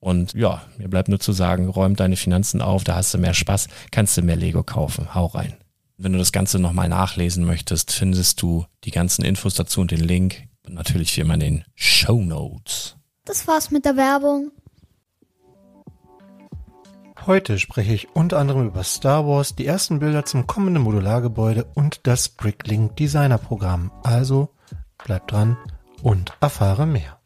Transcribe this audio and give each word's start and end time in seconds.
Und 0.00 0.34
ja, 0.34 0.62
mir 0.76 0.88
bleibt 0.88 1.08
nur 1.08 1.20
zu 1.20 1.32
sagen, 1.32 1.68
räum 1.68 1.96
deine 1.96 2.16
Finanzen 2.16 2.62
auf, 2.62 2.84
da 2.84 2.94
hast 2.94 3.14
du 3.14 3.18
mehr 3.18 3.34
Spaß, 3.34 3.68
kannst 3.90 4.16
du 4.16 4.22
mehr 4.22 4.36
Lego 4.36 4.62
kaufen. 4.62 5.14
Hau 5.14 5.26
rein. 5.26 5.56
Wenn 5.96 6.12
du 6.12 6.18
das 6.18 6.30
Ganze 6.30 6.60
nochmal 6.60 6.88
nachlesen 6.88 7.44
möchtest, 7.44 7.90
findest 7.90 8.40
du 8.40 8.66
die 8.84 8.92
ganzen 8.92 9.24
Infos 9.24 9.54
dazu 9.54 9.80
und 9.80 9.90
den 9.90 10.00
Link. 10.00 10.44
Und 10.64 10.74
natürlich 10.74 11.16
wie 11.16 11.22
immer 11.22 11.34
in 11.34 11.40
den 11.40 11.64
Show 11.74 12.20
Notes. 12.20 12.96
Das 13.24 13.48
war's 13.48 13.70
mit 13.70 13.84
der 13.84 13.96
Werbung. 13.96 14.52
Heute 17.26 17.58
spreche 17.58 17.92
ich 17.92 18.14
unter 18.14 18.38
anderem 18.38 18.68
über 18.68 18.84
Star 18.84 19.26
Wars, 19.26 19.56
die 19.56 19.66
ersten 19.66 19.98
Bilder 19.98 20.24
zum 20.24 20.46
kommenden 20.46 20.84
Modulargebäude 20.84 21.66
und 21.74 22.06
das 22.06 22.28
Bricklink 22.28 22.96
Designer 22.96 23.38
Programm. 23.38 23.90
Also 24.02 24.54
bleib 25.04 25.26
dran 25.28 25.58
und 26.02 26.32
erfahre 26.40 26.86
mehr. 26.86 27.18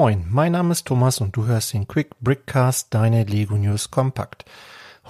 Moin, 0.00 0.24
mein 0.30 0.52
Name 0.52 0.72
ist 0.72 0.86
Thomas 0.86 1.20
und 1.20 1.36
du 1.36 1.44
hörst 1.44 1.74
den 1.74 1.86
Quick 1.86 2.18
Brickcast, 2.22 2.86
deine 2.88 3.24
Lego 3.24 3.58
News 3.58 3.90
Kompakt. 3.90 4.46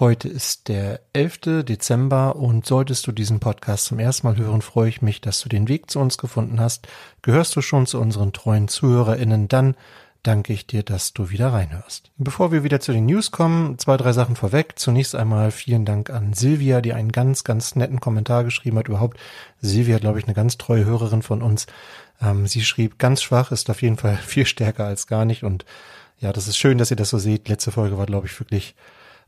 Heute 0.00 0.28
ist 0.28 0.66
der 0.66 0.98
11. 1.12 1.62
Dezember 1.62 2.34
und 2.34 2.66
solltest 2.66 3.06
du 3.06 3.12
diesen 3.12 3.38
Podcast 3.38 3.84
zum 3.84 4.00
ersten 4.00 4.26
Mal 4.26 4.36
hören, 4.36 4.62
freue 4.62 4.88
ich 4.88 5.00
mich, 5.00 5.20
dass 5.20 5.42
du 5.42 5.48
den 5.48 5.68
Weg 5.68 5.92
zu 5.92 6.00
uns 6.00 6.18
gefunden 6.18 6.58
hast. 6.58 6.88
Gehörst 7.22 7.54
du 7.54 7.62
schon 7.62 7.86
zu 7.86 8.00
unseren 8.00 8.32
treuen 8.32 8.66
ZuhörerInnen, 8.66 9.46
dann 9.46 9.76
danke 10.22 10.52
ich 10.52 10.66
dir, 10.66 10.82
dass 10.82 11.12
du 11.12 11.30
wieder 11.30 11.52
reinhörst. 11.52 12.10
Bevor 12.16 12.52
wir 12.52 12.64
wieder 12.64 12.80
zu 12.80 12.92
den 12.92 13.06
News 13.06 13.30
kommen, 13.30 13.78
zwei, 13.78 13.96
drei 13.96 14.12
Sachen 14.12 14.36
vorweg. 14.36 14.78
Zunächst 14.78 15.14
einmal 15.14 15.50
vielen 15.50 15.84
Dank 15.84 16.10
an 16.10 16.32
Silvia, 16.32 16.80
die 16.80 16.92
einen 16.92 17.12
ganz, 17.12 17.44
ganz 17.44 17.76
netten 17.76 18.00
Kommentar 18.00 18.44
geschrieben 18.44 18.78
hat. 18.78 18.88
Überhaupt, 18.88 19.18
Silvia, 19.60 19.98
glaube 19.98 20.18
ich, 20.18 20.26
eine 20.26 20.34
ganz 20.34 20.58
treue 20.58 20.84
Hörerin 20.84 21.22
von 21.22 21.42
uns. 21.42 21.66
Ähm, 22.20 22.46
sie 22.46 22.62
schrieb, 22.62 22.98
ganz 22.98 23.22
schwach 23.22 23.52
ist 23.52 23.70
auf 23.70 23.82
jeden 23.82 23.96
Fall 23.96 24.16
viel 24.26 24.46
stärker 24.46 24.84
als 24.84 25.06
gar 25.06 25.24
nicht. 25.24 25.42
Und 25.42 25.64
ja, 26.18 26.32
das 26.32 26.48
ist 26.48 26.58
schön, 26.58 26.78
dass 26.78 26.90
ihr 26.90 26.96
das 26.96 27.10
so 27.10 27.18
seht. 27.18 27.48
Letzte 27.48 27.72
Folge 27.72 27.96
war, 27.96 28.06
glaube 28.06 28.26
ich, 28.26 28.38
wirklich 28.38 28.74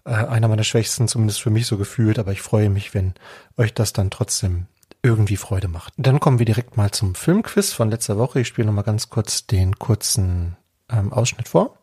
äh, 0.05 0.11
einer 0.11 0.49
meiner 0.49 0.65
schwächsten, 0.65 1.09
zumindest 1.09 1.41
für 1.41 1.51
mich 1.51 1.67
so 1.67 1.79
gefühlt. 1.79 2.19
Aber 2.19 2.33
ich 2.33 2.43
freue 2.43 2.71
mich, 2.71 2.95
wenn 2.95 3.15
euch 3.57 3.73
das 3.73 3.93
dann 3.93 4.11
trotzdem 4.11 4.67
irgendwie 5.03 5.37
Freude 5.37 5.69
macht. 5.69 5.95
Dann 5.97 6.21
kommen 6.21 6.39
wir 6.39 6.47
direkt 6.47 6.77
mal 6.77 6.91
zum 6.93 7.15
Filmquiz 7.15 7.73
von 7.73 7.91
letzter 7.91 8.19
Woche. 8.19 8.41
Ich 8.41 8.49
spiele 8.49 8.67
nochmal 8.67 8.85
ganz 8.85 9.09
kurz 9.09 9.47
den 9.47 9.79
kurzen 9.79 10.57
ähm, 10.93 11.13
Ausschnitt 11.13 11.49
vor. 11.49 11.79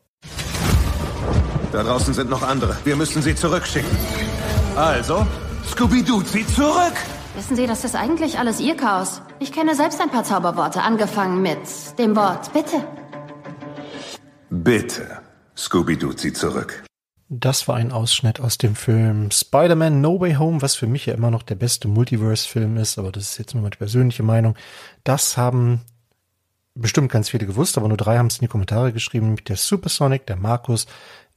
Da 1.72 1.84
draußen 1.84 2.14
sind 2.14 2.30
noch 2.30 2.42
andere. 2.42 2.76
Wir 2.84 2.96
müssen 2.96 3.22
sie 3.22 3.36
zurückschicken. 3.36 3.96
Also, 4.76 5.26
Scooby-Doo, 5.68 6.24
sie 6.24 6.46
zurück! 6.48 6.94
Wissen 7.36 7.56
Sie, 7.56 7.68
das 7.68 7.86
ist 7.86 7.96
eigentlich 7.96 8.40
alles 8.40 8.60
Ihr 8.60 8.76
Chaos. 8.76 9.22
Ich 9.40 9.52
kenne 9.54 9.76
selbst 9.76 10.02
ein 10.02 10.10
paar 10.10 10.24
Zauberworte, 10.24 10.82
angefangen 10.82 11.42
mit 11.42 11.60
dem 11.98 12.16
Wort 12.16 12.52
Bitte. 12.54 12.84
Bitte. 14.50 15.20
Scooby-Doo 15.56 16.14
zieht 16.14 16.38
zurück. 16.38 16.84
Das 17.30 17.68
war 17.68 17.76
ein 17.76 17.92
Ausschnitt 17.92 18.40
aus 18.40 18.58
dem 18.58 18.76
Film 18.76 19.30
Spider-Man 19.30 20.02
No 20.02 20.20
Way 20.20 20.36
Home, 20.36 20.64
was 20.64 20.76
für 20.76 20.88
mich 20.88 21.06
ja 21.06 21.14
immer 21.14 21.30
noch 21.30 21.44
der 21.44 21.54
beste 21.56 21.88
Multiverse-Film 21.88 22.78
ist, 22.78 22.98
aber 22.98 23.12
das 23.12 23.32
ist 23.32 23.38
jetzt 23.38 23.54
nur 23.54 23.62
meine 23.62 23.76
persönliche 23.76 24.24
Meinung. 24.24 24.56
Das 25.04 25.38
haben 25.38 25.82
bestimmt 26.81 27.12
ganz 27.12 27.30
viele 27.30 27.46
gewusst, 27.46 27.78
aber 27.78 27.88
nur 27.88 27.98
drei 27.98 28.18
haben 28.18 28.28
es 28.28 28.38
in 28.38 28.42
die 28.42 28.48
Kommentare 28.48 28.94
geschrieben, 28.94 29.28
nämlich 29.28 29.46
der 29.46 29.58
Supersonic, 29.58 30.26
der 30.26 30.36
Markus, 30.36 30.88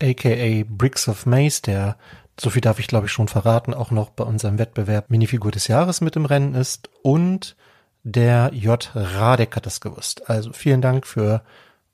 aka 0.03 0.65
Bricks 0.69 1.09
of 1.09 1.27
Maze, 1.27 1.63
der, 1.63 1.97
so 2.41 2.51
viel 2.51 2.63
darf 2.63 2.79
ich 2.79 2.87
glaube 2.87 3.07
ich 3.07 3.13
schon 3.13 3.29
verraten, 3.29 3.75
auch 3.75 3.91
noch 3.91 4.11
bei 4.11 4.25
unserem 4.25 4.59
Wettbewerb 4.59 5.11
Minifigur 5.11 5.51
des 5.51 5.69
Jahres 5.69 6.01
mit 6.01 6.17
im 6.17 6.25
Rennen 6.25 6.55
ist 6.55 6.89
und 7.03 7.57
der 8.05 8.51
J. 8.53 8.91
Radek 8.95 9.57
hat 9.57 9.67
das 9.67 9.81
gewusst. 9.81 10.29
Also 10.29 10.53
vielen 10.53 10.83
Dank 10.83 11.07
für 11.07 11.43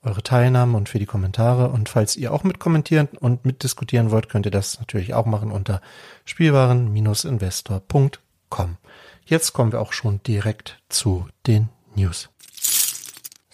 eure 0.03 0.23
Teilnahme 0.23 0.77
und 0.77 0.89
für 0.89 0.99
die 0.99 1.06
Kommentare. 1.06 1.69
Und 1.69 1.89
falls 1.89 2.17
ihr 2.17 2.33
auch 2.33 2.43
mitkommentieren 2.44 3.09
und 3.21 3.44
mitdiskutieren 3.44 4.11
wollt, 4.11 4.29
könnt 4.29 4.47
ihr 4.47 4.53
das 4.53 4.79
natürlich 4.79 5.15
auch 5.15 5.27
machen 5.27 5.53
unter 5.53 5.81
spielwaren-investor.com. 6.25 8.77
Jetzt 9.25 9.53
kommen 9.53 9.73
wir 9.73 9.81
auch 9.81 9.93
schon 9.93 10.23
direkt 10.23 10.81
zu 10.89 11.27
den 11.47 11.69
News. 11.94 12.31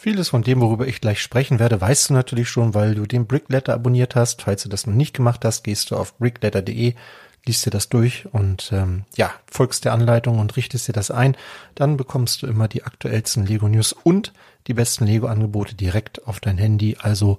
Vieles 0.05 0.29
von 0.29 0.43
dem, 0.43 0.61
worüber 0.61 0.87
ich 0.87 1.01
gleich 1.01 1.23
sprechen 1.23 1.59
werde, 1.59 1.81
weißt 1.81 2.11
du 2.11 2.13
natürlich 2.13 2.51
schon, 2.51 2.75
weil 2.75 2.95
du 2.95 3.07
den 3.07 3.27
Brickletter 3.27 3.73
abonniert 3.73 4.15
hast. 4.15 4.43
Falls 4.43 4.63
du 4.63 4.69
das 4.69 4.87
noch 4.87 4.93
nicht 4.93 5.17
gemacht 5.17 5.47
hast, 5.47 5.65
gehst 5.65 5.91
du 5.91 5.97
auf 5.97 6.19
brickletter.de, 6.19 6.93
liest 7.47 7.65
dir 7.65 7.71
das 7.71 7.89
durch 7.89 8.27
und 8.31 8.71
ähm, 8.71 9.05
ja, 9.17 9.31
folgst 9.51 9.87
der 9.87 9.95
Anleitung 9.95 10.41
und 10.41 10.59
richtest 10.59 10.89
dir 10.89 10.93
das 10.93 11.11
ein. 11.11 11.39
Dann 11.75 11.97
bekommst 11.97 12.43
du 12.43 12.47
immer 12.47 12.69
die 12.69 12.83
aktuellsten 12.83 13.47
Lego 13.47 13.67
News 13.67 13.95
und 13.95 14.35
die 14.67 14.75
besten 14.75 15.07
Lego-Angebote 15.07 15.75
direkt 15.75 16.27
auf 16.29 16.39
dein 16.39 16.59
Handy. 16.59 16.99
Also 17.01 17.39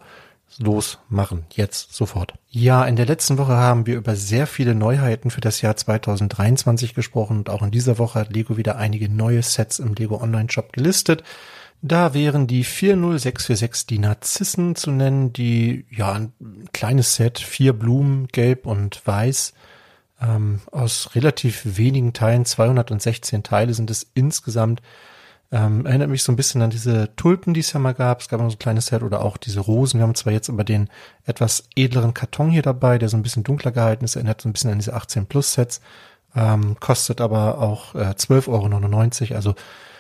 los 0.58 0.98
machen, 1.08 1.46
jetzt 1.54 1.94
sofort. 1.94 2.34
Ja, 2.50 2.84
in 2.86 2.96
der 2.96 3.06
letzten 3.06 3.38
Woche 3.38 3.54
haben 3.54 3.86
wir 3.86 3.96
über 3.96 4.16
sehr 4.16 4.48
viele 4.48 4.74
Neuheiten 4.74 5.30
für 5.30 5.42
das 5.42 5.62
Jahr 5.62 5.78
2023 5.78 6.96
gesprochen 6.96 7.38
und 7.38 7.52
auch 7.52 7.62
in 7.62 7.70
dieser 7.70 8.00
Woche 8.00 8.22
hat 8.22 8.34
Lego 8.34 8.58
wieder 8.58 8.78
einige 8.78 9.08
neue 9.08 9.44
Sets 9.44 9.78
im 9.78 9.94
Lego 9.94 10.20
Online 10.20 10.50
Shop 10.50 10.74
gelistet. 10.74 11.22
Da 11.88 12.16
wären 12.16 12.48
die 12.48 12.64
40646 12.64 13.86
die 13.86 14.00
Narzissen 14.00 14.76
zu 14.76 14.90
nennen, 14.90 15.34
die 15.34 15.86
ja 15.92 16.14
ein 16.14 16.34
kleines 16.74 17.14
Set, 17.14 17.38
vier 17.38 17.74
Blumen, 17.74 18.28
gelb 18.30 18.66
und 18.66 19.06
weiß, 19.06 19.54
ähm, 20.20 20.62
aus 20.72 21.12
relativ 21.14 21.78
wenigen 21.78 22.14
Teilen, 22.14 22.44
216 22.44 23.44
Teile 23.44 23.76
sind 23.76 23.92
es 23.92 24.08
insgesamt. 24.16 24.82
Ähm, 25.52 25.86
erinnert 25.86 26.10
mich 26.10 26.24
so 26.24 26.32
ein 26.32 26.36
bisschen 26.36 26.64
an 26.64 26.72
diese 26.72 27.16
Tulpen, 27.18 27.54
die 27.54 27.60
es 27.60 27.72
ja 27.72 27.80
mal 27.80 27.94
gab. 27.94 28.22
Es 28.22 28.30
gab 28.30 28.40
noch 28.40 28.50
so 28.50 28.56
ein 28.56 28.60
kleines 28.60 28.88
Set 28.88 29.04
oder 29.04 29.22
auch 29.22 29.38
diese 29.38 29.60
Rosen. 29.60 30.00
Wir 30.00 30.08
haben 30.08 30.16
zwar 30.16 30.34
jetzt 30.34 30.50
aber 30.50 30.64
den 30.64 30.90
etwas 31.26 31.70
edleren 31.76 32.16
Karton 32.16 32.50
hier 32.50 32.64
dabei, 32.64 32.98
der 32.98 33.10
so 33.10 33.18
ein 33.18 33.22
bisschen 33.22 33.44
dunkler 33.44 33.72
gehalten 33.72 34.06
ist. 34.06 34.16
Erinnert 34.16 34.42
so 34.42 34.50
ein 34.50 34.54
bisschen 34.54 34.72
an 34.72 34.80
diese 34.80 34.96
18 34.96 35.28
Plus 35.28 35.54
Sets. 35.54 35.82
Ähm, 36.36 36.78
kostet 36.80 37.22
aber 37.22 37.60
auch 37.60 37.94
äh, 37.94 38.16
12,99 38.18 38.48
Euro. 39.30 39.36
Also 39.36 39.54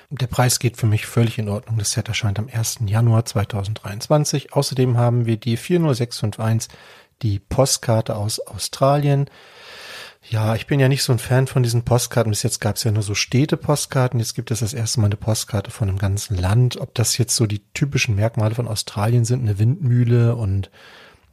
der 0.09 0.27
Preis 0.27 0.59
geht 0.59 0.77
für 0.77 0.85
mich 0.85 1.05
völlig 1.05 1.37
in 1.37 1.49
Ordnung. 1.49 1.77
Das 1.77 1.91
Set 1.91 2.07
erscheint 2.07 2.39
am 2.39 2.49
1. 2.51 2.79
Januar 2.85 3.25
2023. 3.25 4.53
Außerdem 4.53 4.97
haben 4.97 5.25
wir 5.25 5.37
die 5.37 5.57
40651, 5.57 6.71
die 7.21 7.39
Postkarte 7.39 8.15
aus 8.15 8.39
Australien. 8.39 9.29
Ja, 10.27 10.55
ich 10.55 10.65
bin 10.65 10.79
ja 10.79 10.87
nicht 10.87 11.03
so 11.03 11.13
ein 11.13 11.19
Fan 11.19 11.45
von 11.45 11.61
diesen 11.61 11.83
Postkarten. 11.83 12.31
Bis 12.31 12.43
jetzt 12.43 12.59
gab 12.59 12.77
es 12.77 12.83
ja 12.83 12.91
nur 12.91 13.03
so 13.03 13.13
Städte-Postkarten. 13.13 14.19
Jetzt 14.19 14.33
gibt 14.33 14.49
es 14.49 14.59
das 14.59 14.73
erste 14.73 14.99
Mal 14.99 15.07
eine 15.07 15.17
Postkarte 15.17 15.69
von 15.69 15.87
einem 15.87 15.99
ganzen 15.99 16.35
Land. 16.35 16.77
Ob 16.77 16.95
das 16.95 17.17
jetzt 17.17 17.35
so 17.35 17.45
die 17.45 17.61
typischen 17.73 18.15
Merkmale 18.15 18.55
von 18.55 18.67
Australien 18.67 19.23
sind, 19.25 19.41
eine 19.41 19.59
Windmühle 19.59 20.35
und 20.35 20.71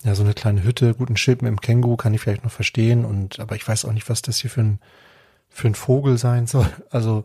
ja, 0.05 0.15
so 0.15 0.23
eine 0.23 0.35
kleine 0.35 0.63
Hütte, 0.63 0.95
guten 0.95 1.17
Schild 1.17 1.43
mit 1.43 1.49
dem 1.49 1.61
Känguru 1.61 1.97
kann 1.97 2.13
ich 2.13 2.21
vielleicht 2.21 2.45
noch 2.45 2.53
verstehen. 2.53 3.05
Und 3.07 3.41
aber 3.41 3.57
ich 3.57 3.67
weiß 3.67 3.87
auch 3.87 3.93
nicht, 3.93 4.11
was 4.11 4.21
das 4.21 4.39
hier 4.39 4.51
für 4.51 4.63
ein 4.63 4.79
für 5.49 5.69
ein 5.69 5.75
Vogel 5.75 6.19
sein 6.19 6.47
soll. 6.47 6.69
Also 6.91 7.25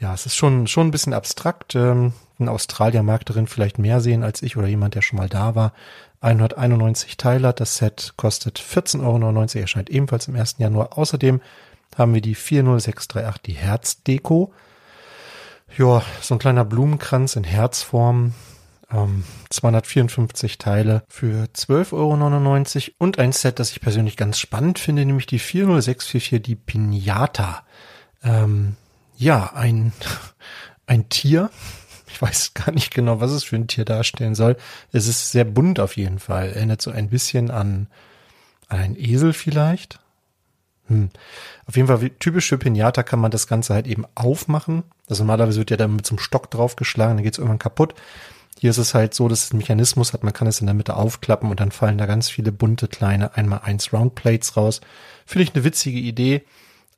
ja, 0.00 0.14
es 0.14 0.26
ist 0.26 0.34
schon, 0.34 0.66
schon 0.66 0.88
ein 0.88 0.90
bisschen 0.90 1.12
abstrakt. 1.12 1.74
Ähm, 1.74 2.14
ein 2.38 2.48
Australier 2.48 3.02
mag 3.02 3.26
darin 3.26 3.46
vielleicht 3.46 3.78
mehr 3.78 4.00
sehen 4.00 4.24
als 4.24 4.42
ich 4.42 4.56
oder 4.56 4.66
jemand, 4.66 4.94
der 4.94 5.02
schon 5.02 5.18
mal 5.18 5.28
da 5.28 5.54
war. 5.54 5.74
191 6.22 7.18
Teile 7.18 7.48
hat 7.48 7.60
das 7.60 7.76
Set, 7.76 8.14
kostet 8.16 8.58
14,99 8.58 9.02
Euro, 9.04 9.60
erscheint 9.60 9.90
ebenfalls 9.90 10.26
im 10.28 10.36
1. 10.36 10.56
Januar. 10.58 10.96
Außerdem 10.98 11.40
haben 11.96 12.14
wir 12.14 12.22
die 12.22 12.34
40638, 12.34 13.42
die 13.42 13.52
Herzdeko. 13.52 14.52
Ja, 15.76 16.02
so 16.20 16.34
ein 16.34 16.38
kleiner 16.38 16.64
Blumenkranz 16.64 17.36
in 17.36 17.44
Herzform. 17.44 18.32
Ähm, 18.90 19.24
254 19.50 20.58
Teile 20.58 21.04
für 21.08 21.44
12,99 21.44 21.92
Euro 21.92 22.94
und 22.98 23.18
ein 23.18 23.32
Set, 23.32 23.58
das 23.58 23.70
ich 23.70 23.80
persönlich 23.80 24.16
ganz 24.16 24.38
spannend 24.38 24.78
finde, 24.78 25.04
nämlich 25.04 25.26
die 25.26 25.38
40644, 25.38 26.42
die 26.42 26.56
Pinata. 26.56 27.64
Ähm, 28.24 28.76
ja, 29.20 29.52
ein, 29.54 29.92
ein 30.86 31.08
Tier. 31.10 31.50
Ich 32.08 32.20
weiß 32.20 32.54
gar 32.54 32.72
nicht 32.72 32.92
genau, 32.92 33.20
was 33.20 33.30
es 33.30 33.44
für 33.44 33.56
ein 33.56 33.68
Tier 33.68 33.84
darstellen 33.84 34.34
soll. 34.34 34.56
Es 34.92 35.06
ist 35.06 35.30
sehr 35.30 35.44
bunt 35.44 35.78
auf 35.78 35.96
jeden 35.96 36.18
Fall. 36.18 36.48
Erinnert 36.48 36.82
so 36.82 36.90
ein 36.90 37.10
bisschen 37.10 37.50
an, 37.50 37.86
an 38.68 38.80
einen 38.80 38.96
Esel 38.96 39.32
vielleicht. 39.32 40.00
Hm. 40.88 41.10
Auf 41.66 41.76
jeden 41.76 41.86
Fall, 41.86 42.10
typisch 42.18 42.48
für 42.48 42.58
Pinata 42.58 43.02
kann 43.02 43.20
man 43.20 43.30
das 43.30 43.46
Ganze 43.46 43.74
halt 43.74 43.86
eben 43.86 44.06
aufmachen. 44.14 44.84
Also 45.08 45.22
normalerweise 45.22 45.58
wird 45.58 45.70
ja 45.70 45.76
dann 45.76 45.94
mit 45.94 46.06
so 46.06 46.14
einem 46.14 46.18
Stock 46.18 46.50
draufgeschlagen, 46.50 47.18
dann 47.18 47.24
geht 47.24 47.34
es 47.34 47.38
irgendwann 47.38 47.58
kaputt. 47.58 47.94
Hier 48.58 48.70
ist 48.70 48.78
es 48.78 48.94
halt 48.94 49.14
so, 49.14 49.28
dass 49.28 49.44
es 49.44 49.50
einen 49.52 49.58
Mechanismus 49.58 50.12
hat, 50.12 50.24
man 50.24 50.32
kann 50.32 50.48
es 50.48 50.60
in 50.60 50.66
der 50.66 50.74
Mitte 50.74 50.96
aufklappen 50.96 51.50
und 51.50 51.60
dann 51.60 51.70
fallen 51.70 51.98
da 51.98 52.06
ganz 52.06 52.28
viele 52.28 52.52
bunte 52.52 52.88
kleine 52.88 53.36
einmal 53.36 53.60
eins 53.64 53.92
Roundplates 53.92 54.56
raus. 54.56 54.80
Finde 55.26 55.44
ich 55.44 55.54
eine 55.54 55.64
witzige 55.64 55.98
Idee. 55.98 56.42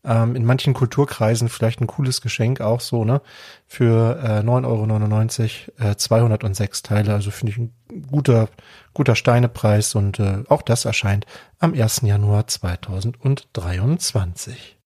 Ähm, 0.05 0.35
in 0.35 0.45
manchen 0.45 0.75
Kulturkreisen 0.75 1.49
vielleicht 1.49 1.81
ein 1.81 1.87
cooles 1.87 2.21
Geschenk 2.21 2.61
auch 2.61 2.81
so, 2.81 3.05
ne? 3.05 3.23
Für 3.67 4.19
äh, 4.23 4.41
9,99 4.41 5.71
Euro 5.79 5.93
äh, 5.93 5.97
206 5.97 6.83
Teile. 6.83 7.15
Also 7.15 7.31
finde 7.31 7.53
ich 7.53 7.59
ein 7.59 7.73
guter, 8.11 8.49
guter 8.95 9.15
Steinepreis 9.15 9.95
und 9.95 10.19
äh, 10.19 10.43
auch 10.49 10.63
das 10.63 10.85
erscheint 10.85 11.27
am 11.61 11.75
1. 11.75 12.01
Januar 12.03 12.49
2023. 12.49 14.77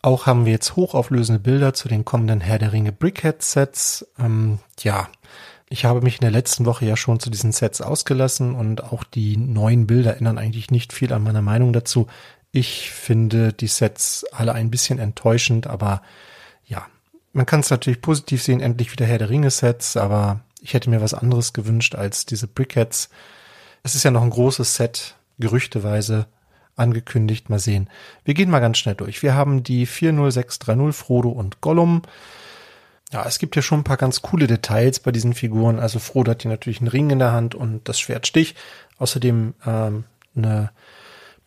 Auch 0.00 0.26
haben 0.26 0.46
wir 0.46 0.52
jetzt 0.52 0.74
hochauflösende 0.74 1.38
Bilder 1.38 1.74
zu 1.74 1.88
den 1.88 2.04
kommenden 2.04 2.40
Herr 2.40 2.58
der 2.58 2.72
Ringe 2.72 2.92
Brickhead 2.92 3.42
Sets. 3.42 4.08
Ähm, 4.18 4.58
ja, 4.80 5.08
ich 5.68 5.84
habe 5.84 6.02
mich 6.02 6.16
in 6.16 6.22
der 6.22 6.30
letzten 6.30 6.66
Woche 6.66 6.86
ja 6.86 6.96
schon 6.96 7.20
zu 7.20 7.30
diesen 7.30 7.52
Sets 7.52 7.80
ausgelassen 7.80 8.54
und 8.54 8.82
auch 8.82 9.04
die 9.04 9.36
neuen 9.36 9.86
Bilder 9.86 10.16
ändern 10.16 10.38
eigentlich 10.38 10.70
nicht 10.70 10.92
viel 10.92 11.12
an 11.12 11.22
meiner 11.22 11.40
Meinung 11.40 11.72
dazu. 11.72 12.08
Ich 12.52 12.90
finde 12.90 13.54
die 13.54 13.66
Sets 13.66 14.24
alle 14.30 14.52
ein 14.52 14.70
bisschen 14.70 14.98
enttäuschend, 14.98 15.66
aber 15.66 16.02
ja, 16.66 16.86
man 17.32 17.46
kann 17.46 17.60
es 17.60 17.70
natürlich 17.70 18.02
positiv 18.02 18.42
sehen, 18.42 18.60
endlich 18.60 18.92
wieder 18.92 19.06
Herr 19.06 19.18
der 19.18 19.30
Ringe 19.30 19.50
Sets, 19.50 19.96
aber 19.96 20.40
ich 20.60 20.74
hätte 20.74 20.90
mir 20.90 21.00
was 21.00 21.14
anderes 21.14 21.54
gewünscht 21.54 21.94
als 21.94 22.26
diese 22.26 22.46
Brickheads. 22.46 23.08
Es 23.82 23.94
ist 23.94 24.04
ja 24.04 24.10
noch 24.10 24.22
ein 24.22 24.30
großes 24.30 24.76
Set, 24.76 25.16
gerüchteweise 25.38 26.26
angekündigt. 26.76 27.48
Mal 27.50 27.58
sehen. 27.58 27.88
Wir 28.24 28.34
gehen 28.34 28.50
mal 28.50 28.60
ganz 28.60 28.78
schnell 28.78 28.94
durch. 28.94 29.22
Wir 29.22 29.34
haben 29.34 29.62
die 29.62 29.86
40630 29.86 30.94
Frodo 30.94 31.30
und 31.30 31.62
Gollum. 31.62 32.02
Ja, 33.12 33.24
es 33.26 33.38
gibt 33.38 33.56
ja 33.56 33.62
schon 33.62 33.80
ein 33.80 33.84
paar 33.84 33.96
ganz 33.96 34.22
coole 34.22 34.46
Details 34.46 35.00
bei 35.00 35.10
diesen 35.10 35.34
Figuren. 35.34 35.78
Also 35.78 35.98
Frodo 35.98 36.30
hat 36.30 36.42
hier 36.42 36.50
natürlich 36.50 36.80
einen 36.80 36.88
Ring 36.88 37.10
in 37.10 37.18
der 37.18 37.32
Hand 37.32 37.54
und 37.54 37.88
das 37.88 37.98
Schwert 37.98 38.26
Stich. 38.26 38.54
Außerdem 38.98 39.54
ähm, 39.66 40.04
eine 40.36 40.70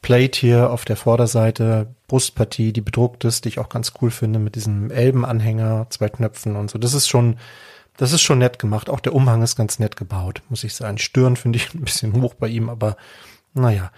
Plate 0.06 0.40
hier 0.40 0.70
auf 0.70 0.86
der 0.86 0.98
Vorderseite, 0.98 1.88
Brustpartie, 2.08 2.72
die 2.72 2.82
bedruckt 2.82 3.26
ist, 3.26 3.44
die 3.44 3.50
ich 3.50 3.58
auch 3.58 3.70
ganz 3.70 3.94
cool 4.00 4.12
finde, 4.12 4.38
mit 4.38 4.54
diesem 4.54 4.92
Elbenanhänger, 4.92 5.88
zwei 5.90 6.10
Knöpfen 6.10 6.56
und 6.56 6.70
so. 6.70 6.78
Das 6.78 6.94
ist 6.94 7.08
schon, 7.08 7.38
das 7.98 8.12
ist 8.12 8.22
schon 8.22 8.38
nett 8.38 8.60
gemacht. 8.60 8.88
Auch 8.88 9.00
der 9.00 9.16
Umhang 9.16 9.42
ist 9.42 9.56
ganz 9.56 9.80
nett 9.80 9.96
gebaut, 9.96 10.44
muss 10.48 10.64
ich 10.64 10.76
sagen. 10.76 11.00
Stirn 11.00 11.36
finde 11.36 11.58
ich 11.58 11.74
ein 11.74 11.82
bisschen 11.82 12.22
hoch 12.22 12.36
bei 12.36 12.50
ihm, 12.50 12.70
aber 12.70 12.98
naja. 13.56 13.92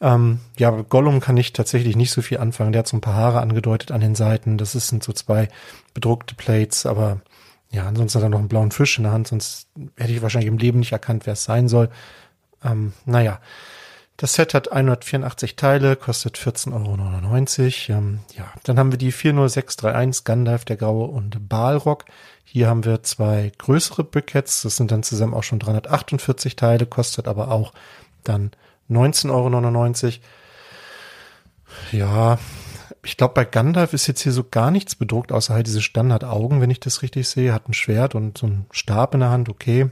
Ähm, 0.00 0.38
ja, 0.56 0.70
Gollum 0.70 1.18
kann 1.18 1.36
ich 1.36 1.52
tatsächlich 1.52 1.96
nicht 1.96 2.12
so 2.12 2.22
viel 2.22 2.38
anfangen. 2.38 2.70
Der 2.70 2.78
hat 2.78 2.86
so 2.86 2.96
ein 2.96 3.00
paar 3.00 3.16
Haare 3.16 3.40
angedeutet 3.40 3.90
an 3.90 4.00
den 4.00 4.14
Seiten. 4.14 4.58
Das 4.58 4.74
sind 4.74 5.02
so 5.02 5.12
zwei 5.12 5.48
bedruckte 5.92 6.36
Plates, 6.36 6.86
aber 6.86 7.20
ja, 7.72 7.84
ansonsten 7.84 8.18
hat 8.18 8.26
er 8.26 8.28
noch 8.28 8.38
einen 8.38 8.46
blauen 8.46 8.70
Fisch 8.70 8.96
in 8.96 9.02
der 9.02 9.12
Hand, 9.12 9.26
sonst 9.26 9.66
hätte 9.96 10.12
ich 10.12 10.22
wahrscheinlich 10.22 10.46
im 10.52 10.58
Leben 10.58 10.78
nicht 10.78 10.92
erkannt, 10.92 11.26
wer 11.26 11.32
es 11.32 11.42
sein 11.42 11.66
soll. 11.66 11.90
Ähm, 12.62 12.92
naja. 13.06 13.40
Das 14.18 14.34
Set 14.34 14.52
hat 14.52 14.72
184 14.72 15.54
Teile, 15.54 15.94
kostet 15.94 16.38
14,99 16.38 17.90
Euro. 17.92 17.98
Ähm, 17.98 18.18
ja, 18.36 18.52
dann 18.64 18.76
haben 18.76 18.90
wir 18.90 18.98
die 18.98 19.12
40631 19.12 20.24
Gandalf, 20.24 20.64
der 20.64 20.76
Graue 20.76 21.06
und 21.06 21.48
Balrog. 21.48 22.04
Hier 22.42 22.66
haben 22.66 22.84
wir 22.84 23.04
zwei 23.04 23.52
größere 23.58 24.02
Brickheads. 24.02 24.62
Das 24.62 24.76
sind 24.76 24.90
dann 24.90 25.04
zusammen 25.04 25.34
auch 25.34 25.44
schon 25.44 25.60
348 25.60 26.56
Teile, 26.56 26.84
kostet 26.84 27.28
aber 27.28 27.52
auch 27.52 27.72
dann 28.24 28.50
19,99 28.90 30.04
Euro. 30.04 30.12
Ja, 31.92 32.38
ich 33.04 33.16
glaube, 33.16 33.34
bei 33.34 33.44
Gandalf 33.44 33.92
ist 33.92 34.08
jetzt 34.08 34.22
hier 34.22 34.32
so 34.32 34.42
gar 34.42 34.72
nichts 34.72 34.96
bedruckt, 34.96 35.30
außer 35.30 35.54
halt 35.54 35.68
diese 35.68 35.80
Standardaugen, 35.80 36.60
wenn 36.60 36.70
ich 36.70 36.80
das 36.80 37.02
richtig 37.02 37.28
sehe. 37.28 37.54
Hat 37.54 37.68
ein 37.68 37.72
Schwert 37.72 38.16
und 38.16 38.36
so 38.36 38.48
ein 38.48 38.66
Stab 38.72 39.14
in 39.14 39.20
der 39.20 39.30
Hand, 39.30 39.48
okay. 39.48 39.90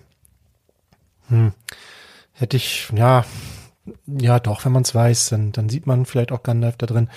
Hm. 1.28 1.52
Hätte 2.32 2.56
ich, 2.56 2.88
ja, 2.92 3.24
ja, 4.06 4.40
doch, 4.40 4.64
wenn 4.64 4.72
man 4.72 4.82
es 4.82 4.94
weiß, 4.94 5.30
dann, 5.30 5.52
dann 5.52 5.68
sieht 5.68 5.86
man 5.86 6.06
vielleicht 6.06 6.32
auch 6.32 6.42
Gandalf 6.42 6.76
da 6.76 6.86
drin. 6.86 7.08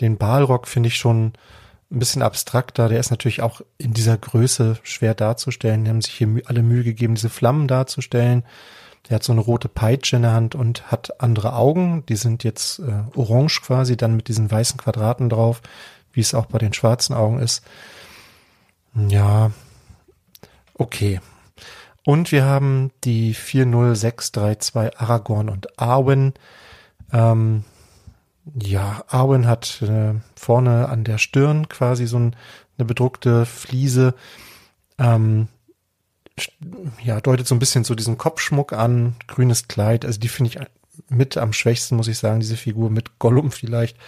Den 0.00 0.18
Balrog 0.18 0.68
finde 0.68 0.88
ich 0.88 0.96
schon 0.96 1.32
ein 1.90 1.98
bisschen 1.98 2.22
abstrakter. 2.22 2.88
Der 2.88 3.00
ist 3.00 3.10
natürlich 3.10 3.42
auch 3.42 3.60
in 3.78 3.94
dieser 3.94 4.16
Größe 4.16 4.78
schwer 4.82 5.14
darzustellen. 5.14 5.84
Die 5.84 5.90
haben 5.90 6.02
sich 6.02 6.14
hier 6.14 6.28
alle 6.46 6.62
Mühe 6.62 6.84
gegeben, 6.84 7.14
diese 7.14 7.30
Flammen 7.30 7.66
darzustellen. 7.66 8.44
Der 9.08 9.16
hat 9.16 9.24
so 9.24 9.32
eine 9.32 9.40
rote 9.40 9.68
Peitsche 9.68 10.16
in 10.16 10.22
der 10.22 10.32
Hand 10.32 10.54
und 10.54 10.90
hat 10.90 11.20
andere 11.20 11.54
Augen. 11.54 12.04
Die 12.08 12.16
sind 12.16 12.44
jetzt 12.44 12.80
äh, 12.80 13.04
orange 13.14 13.62
quasi, 13.62 13.96
dann 13.96 14.16
mit 14.16 14.28
diesen 14.28 14.50
weißen 14.50 14.78
Quadraten 14.78 15.30
drauf, 15.30 15.62
wie 16.12 16.20
es 16.20 16.34
auch 16.34 16.46
bei 16.46 16.58
den 16.58 16.74
schwarzen 16.74 17.14
Augen 17.14 17.38
ist. 17.38 17.62
Ja, 18.94 19.50
okay. 20.74 21.20
Und 22.08 22.32
wir 22.32 22.46
haben 22.46 22.90
die 23.04 23.34
40632 23.34 24.98
Aragorn 24.98 25.50
und 25.50 25.78
Arwen. 25.78 26.32
Ähm, 27.12 27.64
ja, 28.58 29.04
Arwen 29.08 29.46
hat 29.46 29.82
äh, 29.82 30.14
vorne 30.34 30.88
an 30.88 31.04
der 31.04 31.18
Stirn 31.18 31.68
quasi 31.68 32.06
so 32.06 32.18
ein, 32.18 32.34
eine 32.78 32.86
bedruckte 32.86 33.44
Fliese. 33.44 34.14
Ähm, 34.96 35.48
ja, 37.02 37.20
deutet 37.20 37.46
so 37.46 37.54
ein 37.54 37.58
bisschen 37.58 37.84
so 37.84 37.94
diesen 37.94 38.16
Kopfschmuck 38.16 38.72
an, 38.72 39.14
grünes 39.26 39.68
Kleid. 39.68 40.06
Also 40.06 40.18
die 40.18 40.28
finde 40.28 40.50
ich 40.50 40.58
mit 41.10 41.36
am 41.36 41.52
schwächsten, 41.52 41.94
muss 41.94 42.08
ich 42.08 42.16
sagen, 42.16 42.40
diese 42.40 42.56
Figur 42.56 42.88
mit 42.88 43.18
Gollum 43.18 43.50
vielleicht. 43.50 43.98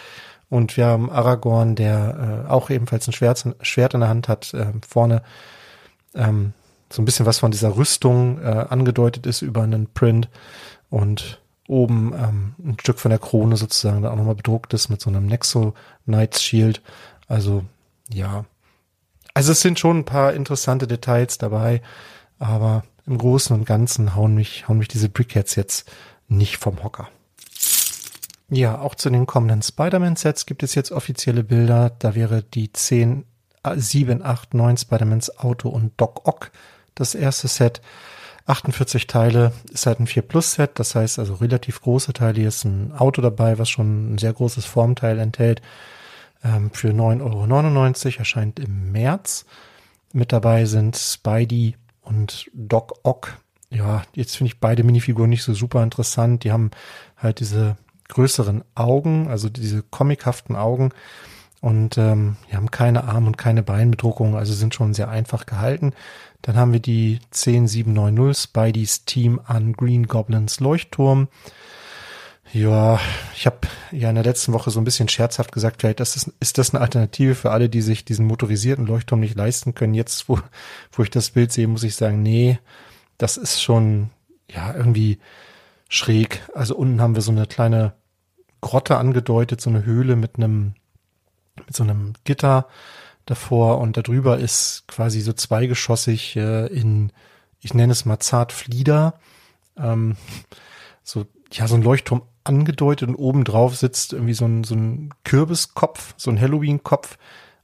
Und 0.48 0.74
wir 0.78 0.86
haben 0.86 1.10
Aragorn, 1.10 1.76
der 1.76 2.46
äh, 2.46 2.50
auch 2.50 2.70
ebenfalls 2.70 3.06
ein 3.06 3.12
Schwert, 3.12 3.44
Schwert 3.60 3.92
in 3.92 4.00
der 4.00 4.08
Hand 4.08 4.26
hat, 4.26 4.54
äh, 4.54 4.72
vorne 4.88 5.22
ähm, 6.14 6.54
so 6.92 7.00
ein 7.00 7.04
bisschen 7.04 7.26
was 7.26 7.38
von 7.38 7.50
dieser 7.50 7.76
Rüstung 7.76 8.38
äh, 8.40 8.66
angedeutet 8.68 9.26
ist 9.26 9.42
über 9.42 9.62
einen 9.62 9.92
Print 9.92 10.28
und 10.88 11.40
oben 11.68 12.12
ähm, 12.14 12.54
ein 12.58 12.76
Stück 12.80 12.98
von 12.98 13.10
der 13.10 13.20
Krone 13.20 13.56
sozusagen 13.56 14.02
da 14.02 14.10
auch 14.10 14.16
nochmal 14.16 14.34
bedruckt 14.34 14.74
ist 14.74 14.88
mit 14.88 15.00
so 15.00 15.08
einem 15.08 15.26
Nexo 15.26 15.74
Knights 16.04 16.42
Shield. 16.42 16.82
Also 17.28 17.64
ja, 18.12 18.44
also 19.34 19.52
es 19.52 19.60
sind 19.60 19.78
schon 19.78 19.98
ein 19.98 20.04
paar 20.04 20.34
interessante 20.34 20.88
Details 20.88 21.38
dabei, 21.38 21.80
aber 22.38 22.82
im 23.06 23.18
Großen 23.18 23.54
und 23.54 23.64
Ganzen 23.64 24.16
hauen 24.16 24.34
mich, 24.34 24.68
hauen 24.68 24.78
mich 24.78 24.88
diese 24.88 25.08
Brickheads 25.08 25.54
jetzt 25.54 25.90
nicht 26.28 26.56
vom 26.56 26.82
Hocker. 26.82 27.08
Ja, 28.48 28.80
auch 28.80 28.96
zu 28.96 29.10
den 29.10 29.26
kommenden 29.26 29.62
Spider-Man-Sets 29.62 30.44
gibt 30.46 30.64
es 30.64 30.74
jetzt 30.74 30.90
offizielle 30.90 31.44
Bilder. 31.44 31.92
Da 32.00 32.16
wäre 32.16 32.42
die 32.42 32.72
10, 32.72 33.24
7, 33.76 34.22
8, 34.24 34.54
9 34.54 34.76
Spider-Mans 34.76 35.38
Auto 35.38 35.68
und 35.68 35.92
Doc 36.00 36.26
Ock 36.26 36.50
das 36.94 37.14
erste 37.14 37.48
Set. 37.48 37.80
48 38.46 39.06
Teile 39.06 39.52
ist 39.72 39.86
halt 39.86 40.00
ein 40.00 40.06
4 40.06 40.22
Plus 40.22 40.52
Set, 40.52 40.72
das 40.74 40.94
heißt 40.94 41.18
also 41.18 41.34
relativ 41.34 41.80
große 41.82 42.12
Teile. 42.12 42.40
Hier 42.40 42.48
ist 42.48 42.64
ein 42.64 42.92
Auto 42.92 43.22
dabei, 43.22 43.58
was 43.58 43.70
schon 43.70 44.14
ein 44.14 44.18
sehr 44.18 44.32
großes 44.32 44.64
Formteil 44.64 45.18
enthält. 45.18 45.62
Ähm, 46.42 46.70
für 46.72 46.90
9,99 46.90 48.06
Euro 48.06 48.18
erscheint 48.18 48.58
im 48.58 48.92
März. 48.92 49.44
Mit 50.12 50.32
dabei 50.32 50.64
sind 50.64 50.96
Spidey 50.96 51.76
und 52.00 52.50
Doc 52.52 52.94
Ock. 53.04 53.36
Ja, 53.70 54.02
jetzt 54.14 54.36
finde 54.36 54.52
ich 54.52 54.60
beide 54.60 54.82
Minifiguren 54.82 55.30
nicht 55.30 55.44
so 55.44 55.54
super 55.54 55.82
interessant. 55.82 56.42
Die 56.42 56.50
haben 56.50 56.72
halt 57.16 57.38
diese 57.38 57.76
größeren 58.08 58.64
Augen, 58.74 59.28
also 59.28 59.48
diese 59.48 59.82
comichaften 59.82 60.56
Augen 60.56 60.90
und 61.60 61.98
ähm, 61.98 62.36
die 62.50 62.56
haben 62.56 62.70
keine 62.70 63.04
Arm- 63.04 63.26
und 63.26 63.36
keine 63.36 63.62
Beinbedruckung, 63.62 64.36
also 64.36 64.52
sind 64.52 64.74
schon 64.74 64.94
sehr 64.94 65.08
einfach 65.08 65.46
gehalten. 65.46 65.92
Dann 66.42 66.56
haben 66.56 66.72
wir 66.72 66.80
die 66.80 67.18
10790 67.30 68.42
Spideys 68.42 69.04
Team 69.04 69.40
an 69.44 69.74
Green 69.74 70.06
Goblins 70.06 70.60
Leuchtturm. 70.60 71.28
Ja, 72.52 72.98
ich 73.36 73.46
habe 73.46 73.58
ja 73.92 74.08
in 74.08 74.16
der 74.16 74.24
letzten 74.24 74.52
Woche 74.52 74.70
so 74.70 74.80
ein 74.80 74.84
bisschen 74.84 75.08
scherzhaft 75.08 75.52
gesagt, 75.52 75.80
vielleicht 75.80 76.00
ist 76.00 76.16
das, 76.16 76.32
ist 76.40 76.58
das 76.58 76.74
eine 76.74 76.80
Alternative 76.80 77.36
für 77.36 77.52
alle, 77.52 77.68
die 77.68 77.82
sich 77.82 78.04
diesen 78.04 78.26
motorisierten 78.26 78.86
Leuchtturm 78.86 79.20
nicht 79.20 79.36
leisten 79.36 79.74
können. 79.74 79.94
Jetzt, 79.94 80.28
wo, 80.28 80.40
wo 80.92 81.02
ich 81.02 81.10
das 81.10 81.30
Bild 81.30 81.52
sehe, 81.52 81.68
muss 81.68 81.84
ich 81.84 81.94
sagen, 81.94 82.22
nee, 82.22 82.58
das 83.18 83.36
ist 83.36 83.62
schon 83.62 84.10
ja 84.50 84.74
irgendwie 84.74 85.18
schräg. 85.88 86.42
Also 86.54 86.74
unten 86.74 87.00
haben 87.00 87.14
wir 87.14 87.22
so 87.22 87.30
eine 87.30 87.46
kleine 87.46 87.92
Grotte 88.60 88.96
angedeutet, 88.96 89.60
so 89.60 89.70
eine 89.70 89.84
Höhle 89.84 90.16
mit 90.16 90.36
einem, 90.36 90.74
mit 91.66 91.76
so 91.76 91.82
einem 91.82 92.14
Gitter 92.24 92.66
davor 93.26 93.78
und 93.78 93.96
darüber 93.96 94.38
ist 94.38 94.84
quasi 94.88 95.20
so 95.20 95.32
zweigeschossig 95.32 96.36
äh, 96.36 96.66
in, 96.66 97.12
ich 97.60 97.74
nenne 97.74 97.92
es 97.92 98.04
mal 98.04 98.18
zart 98.18 98.52
Flieder, 98.52 99.14
ähm, 99.76 100.16
so, 101.02 101.26
ja, 101.52 101.66
so 101.68 101.74
ein 101.76 101.82
Leuchtturm 101.82 102.22
angedeutet 102.44 103.08
und 103.08 103.14
oben 103.16 103.44
drauf 103.44 103.76
sitzt 103.76 104.12
irgendwie 104.12 104.34
so 104.34 104.46
ein, 104.46 104.64
so 104.64 104.74
ein 104.74 105.10
Kürbiskopf, 105.24 106.14
so 106.16 106.30
ein 106.30 106.40
Halloween-Kopf. 106.40 107.18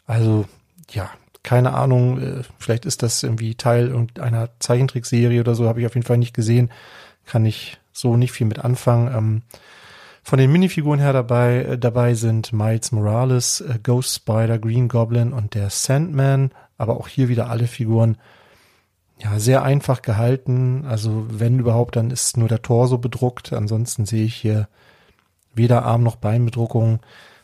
Also, 0.06 0.46
ja, 0.90 1.10
keine 1.42 1.74
Ahnung, 1.74 2.20
äh, 2.20 2.42
vielleicht 2.58 2.86
ist 2.86 3.02
das 3.02 3.22
irgendwie 3.22 3.54
Teil 3.54 3.88
irgendeiner 3.88 4.50
Zeichentrickserie 4.58 5.40
oder 5.40 5.54
so, 5.54 5.68
habe 5.68 5.80
ich 5.80 5.86
auf 5.86 5.94
jeden 5.94 6.06
Fall 6.06 6.18
nicht 6.18 6.34
gesehen. 6.34 6.70
Kann 7.24 7.44
ich 7.44 7.78
so 7.92 8.16
nicht 8.16 8.32
viel 8.32 8.46
mit 8.46 8.58
anfangen. 8.58 9.14
Ähm, 9.14 9.42
von 10.26 10.40
den 10.40 10.50
Minifiguren 10.50 10.98
her 10.98 11.12
dabei, 11.12 11.58
äh, 11.58 11.78
dabei 11.78 12.14
sind 12.14 12.52
Miles 12.52 12.90
Morales, 12.90 13.60
äh, 13.60 13.78
Ghost 13.80 14.12
Spider, 14.12 14.58
Green 14.58 14.88
Goblin 14.88 15.32
und 15.32 15.54
der 15.54 15.70
Sandman, 15.70 16.50
aber 16.76 16.96
auch 16.96 17.06
hier 17.06 17.28
wieder 17.28 17.48
alle 17.48 17.68
Figuren 17.68 18.18
ja 19.20 19.38
sehr 19.38 19.62
einfach 19.62 20.02
gehalten. 20.02 20.84
Also 20.84 21.26
wenn 21.30 21.60
überhaupt, 21.60 21.94
dann 21.94 22.10
ist 22.10 22.36
nur 22.36 22.48
der 22.48 22.60
Torso 22.60 22.98
bedruckt. 22.98 23.52
Ansonsten 23.52 24.04
sehe 24.04 24.24
ich 24.24 24.34
hier 24.34 24.66
weder 25.54 25.84
Arm 25.84 26.02
noch 26.02 26.16
Beinbedruckung. 26.16 26.98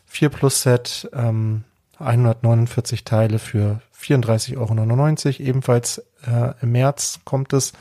4 0.05 0.27
Plus 0.27 0.63
Set, 0.63 1.09
ähm, 1.13 1.63
149 1.99 3.05
Teile 3.05 3.39
für 3.39 3.79
34,99 3.97 5.39
Euro. 5.39 5.47
Ebenfalls 5.47 5.99
äh, 6.27 6.53
im 6.61 6.73
März 6.73 7.21
kommt 7.23 7.53
es. 7.53 7.71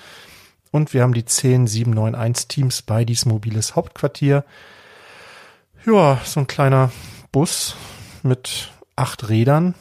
Und 0.71 0.95
wir 0.95 1.03
haben 1.03 1.13
die 1.13 1.27
10791 1.27 2.47
Teams 2.47 2.83
bei 2.83 3.05
dies 3.05 3.27
mobiles 3.27 3.75
Hauptquartier. 3.75 4.45
Ja, 5.85 6.21
so 6.25 6.41
ein 6.41 6.47
kleiner 6.47 6.93
Bus 7.33 7.75
mit 8.23 8.71
acht 8.95 9.29
Rädern. 9.29 9.75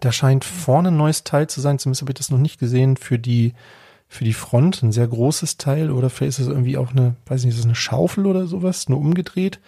Da 0.00 0.12
scheint 0.12 0.44
vorne 0.44 0.88
ein 0.88 0.96
neues 0.96 1.24
Teil 1.24 1.48
zu 1.48 1.60
sein, 1.60 1.78
zumindest 1.78 2.02
habe 2.02 2.12
ich 2.12 2.18
das 2.18 2.30
noch 2.30 2.38
nicht 2.38 2.60
gesehen, 2.60 2.98
für 2.98 3.18
die, 3.18 3.54
für 4.08 4.24
die 4.24 4.34
Front. 4.34 4.82
Ein 4.82 4.92
sehr 4.92 5.08
großes 5.08 5.56
Teil 5.56 5.90
oder 5.90 6.10
vielleicht 6.10 6.38
ist 6.38 6.46
es 6.46 6.48
irgendwie 6.48 6.76
auch 6.76 6.90
eine, 6.90 7.16
weiß 7.26 7.44
nicht, 7.44 7.54
ist 7.54 7.60
das 7.60 7.66
eine 7.66 7.74
Schaufel 7.74 8.26
oder 8.26 8.46
sowas, 8.46 8.90
nur 8.90 8.98
umgedreht. 8.98 9.58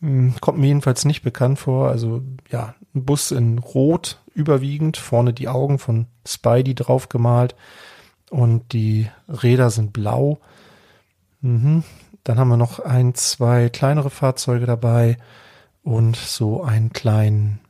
Hm, 0.00 0.34
kommt 0.40 0.58
mir 0.58 0.66
jedenfalls 0.66 1.04
nicht 1.04 1.22
bekannt 1.22 1.60
vor. 1.60 1.88
Also 1.88 2.22
ja, 2.50 2.74
ein 2.92 3.04
Bus 3.04 3.30
in 3.30 3.58
Rot 3.58 4.20
überwiegend, 4.34 4.96
vorne 4.96 5.32
die 5.32 5.48
Augen 5.48 5.78
von 5.78 6.06
Spidey 6.26 6.74
drauf 6.74 7.08
gemalt 7.08 7.54
und 8.30 8.72
die 8.72 9.08
Räder 9.28 9.70
sind 9.70 9.92
blau. 9.92 10.40
Mhm. 11.40 11.84
Dann 12.26 12.40
haben 12.40 12.48
wir 12.48 12.56
noch 12.56 12.80
ein, 12.80 13.14
zwei 13.14 13.68
kleinere 13.68 14.10
Fahrzeuge 14.10 14.66
dabei 14.66 15.16
und 15.84 16.16
so 16.16 16.64
einen 16.64 16.92
kleinen, 16.92 17.60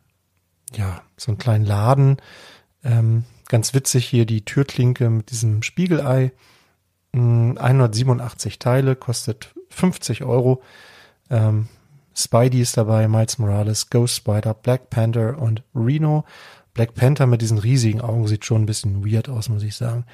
ja, 0.74 1.02
so 1.18 1.30
einen 1.30 1.36
kleinen 1.36 1.66
Laden. 1.66 2.16
Ähm, 2.82 3.24
ganz 3.48 3.74
witzig 3.74 4.06
hier 4.06 4.24
die 4.24 4.46
Türklinke 4.46 5.10
mit 5.10 5.30
diesem 5.30 5.62
Spiegelei. 5.62 6.32
187 7.12 8.54
hm, 8.54 8.58
Teile, 8.58 8.96
kostet 8.96 9.54
50 9.68 10.24
Euro. 10.24 10.62
Ähm, 11.28 11.68
Spidey 12.14 12.62
ist 12.62 12.78
dabei, 12.78 13.08
Miles 13.08 13.36
Morales, 13.36 13.90
Ghost 13.90 14.16
Spider, 14.16 14.54
Black 14.54 14.88
Panther 14.88 15.38
und 15.38 15.64
Reno. 15.74 16.24
Black 16.72 16.94
Panther 16.94 17.26
mit 17.26 17.42
diesen 17.42 17.58
riesigen 17.58 18.00
Augen 18.00 18.26
sieht 18.26 18.46
schon 18.46 18.62
ein 18.62 18.66
bisschen 18.66 19.04
weird 19.04 19.28
aus, 19.28 19.50
muss 19.50 19.62
ich 19.62 19.76
sagen. 19.76 20.06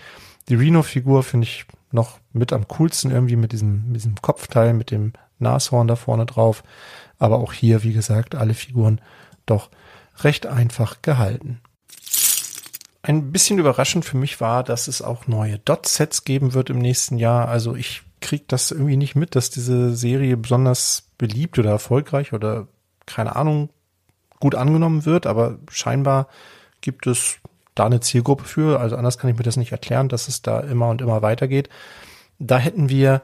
Die 0.48 0.56
Reno-Figur 0.56 1.22
finde 1.22 1.46
ich 1.46 1.64
noch 1.92 2.18
mit 2.32 2.52
am 2.52 2.68
coolsten 2.68 3.10
irgendwie 3.10 3.36
mit 3.36 3.52
diesem, 3.52 3.86
mit 3.88 3.96
diesem 3.96 4.16
Kopfteil, 4.16 4.72
mit 4.74 4.90
dem 4.90 5.12
Nashorn 5.38 5.88
da 5.88 5.96
vorne 5.96 6.26
drauf. 6.26 6.62
Aber 7.18 7.38
auch 7.38 7.52
hier, 7.52 7.82
wie 7.82 7.92
gesagt, 7.92 8.34
alle 8.34 8.54
Figuren 8.54 9.00
doch 9.46 9.70
recht 10.20 10.46
einfach 10.46 11.02
gehalten. 11.02 11.60
Ein 13.02 13.32
bisschen 13.32 13.58
überraschend 13.58 14.04
für 14.04 14.16
mich 14.16 14.40
war, 14.40 14.62
dass 14.62 14.86
es 14.86 15.02
auch 15.02 15.26
neue 15.26 15.58
Dot-Sets 15.58 16.24
geben 16.24 16.54
wird 16.54 16.70
im 16.70 16.78
nächsten 16.78 17.18
Jahr. 17.18 17.48
Also 17.48 17.74
ich 17.74 18.02
krieg 18.20 18.48
das 18.48 18.70
irgendwie 18.70 18.96
nicht 18.96 19.16
mit, 19.16 19.34
dass 19.34 19.50
diese 19.50 19.94
Serie 19.96 20.36
besonders 20.36 21.10
beliebt 21.18 21.58
oder 21.58 21.70
erfolgreich 21.70 22.32
oder 22.32 22.68
keine 23.06 23.34
Ahnung 23.34 23.70
gut 24.38 24.54
angenommen 24.54 25.04
wird, 25.04 25.26
aber 25.26 25.58
scheinbar 25.70 26.28
gibt 26.80 27.06
es 27.06 27.38
da 27.74 27.86
eine 27.86 28.00
Zielgruppe 28.00 28.44
für. 28.44 28.80
Also 28.80 28.96
anders 28.96 29.18
kann 29.18 29.30
ich 29.30 29.36
mir 29.36 29.44
das 29.44 29.56
nicht 29.56 29.72
erklären, 29.72 30.08
dass 30.08 30.28
es 30.28 30.42
da 30.42 30.60
immer 30.60 30.88
und 30.88 31.00
immer 31.00 31.22
weitergeht. 31.22 31.68
Da 32.38 32.58
hätten 32.58 32.88
wir 32.88 33.22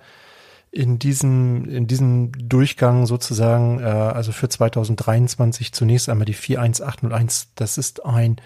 in 0.70 0.98
diesem, 0.98 1.68
in 1.68 1.86
diesem 1.86 2.32
Durchgang 2.48 3.06
sozusagen, 3.06 3.80
äh, 3.80 3.84
also 3.84 4.32
für 4.32 4.48
2023 4.48 5.72
zunächst 5.72 6.08
einmal 6.08 6.26
die 6.26 6.34
41801. 6.34 7.48
Das 7.54 7.78
ist 7.78 8.04
ein 8.04 8.36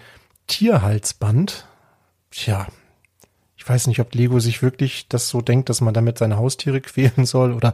Tierhalsband. 0.47 1.67
Tja, 2.31 2.67
Ich 3.57 3.67
weiß 3.67 3.87
nicht, 3.87 3.99
ob 3.99 4.13
Lego 4.15 4.39
sich 4.39 4.61
wirklich 4.61 5.07
das 5.07 5.29
so 5.29 5.41
denkt, 5.41 5.69
dass 5.69 5.81
man 5.81 5.93
damit 5.93 6.17
seine 6.17 6.37
Haustiere 6.37 6.81
quälen 6.81 7.25
soll 7.25 7.53
oder 7.53 7.73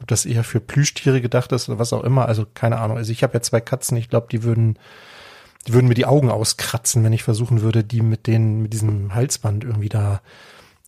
ob 0.00 0.08
das 0.08 0.26
eher 0.26 0.44
für 0.44 0.60
Plüschtiere 0.60 1.20
gedacht 1.20 1.52
ist 1.52 1.68
oder 1.68 1.78
was 1.78 1.92
auch 1.92 2.04
immer. 2.04 2.26
Also 2.26 2.46
keine 2.52 2.78
Ahnung. 2.78 2.96
Also 2.96 3.12
ich 3.12 3.22
habe 3.22 3.34
ja 3.34 3.42
zwei 3.42 3.60
Katzen. 3.60 3.96
Ich 3.96 4.08
glaube, 4.08 4.28
die 4.30 4.42
würden, 4.42 4.78
die 5.66 5.72
würden 5.72 5.88
mir 5.88 5.94
die 5.94 6.06
Augen 6.06 6.30
auskratzen, 6.30 7.04
wenn 7.04 7.12
ich 7.12 7.22
versuchen 7.22 7.62
würde, 7.62 7.84
die 7.84 8.00
mit 8.00 8.26
denen, 8.26 8.62
mit 8.62 8.72
diesem 8.72 9.14
Halsband 9.14 9.64
irgendwie 9.64 9.88
da. 9.88 10.20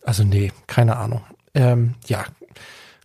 Also 0.03 0.23
nee, 0.23 0.51
keine 0.67 0.97
Ahnung. 0.97 1.21
Ähm, 1.53 1.95
ja, 2.07 2.25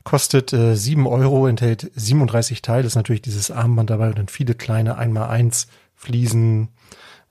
kostet 0.04 0.52
äh, 0.52 0.74
7 0.74 1.06
Euro, 1.06 1.46
enthält 1.46 1.90
37 1.94 2.62
Teile, 2.62 2.86
ist 2.86 2.94
natürlich 2.94 3.22
dieses 3.22 3.50
Armband 3.50 3.90
dabei 3.90 4.08
und 4.08 4.18
dann 4.18 4.28
viele 4.28 4.54
kleine 4.54 4.98
1x1 4.98 5.66
Fliesen, 5.94 6.68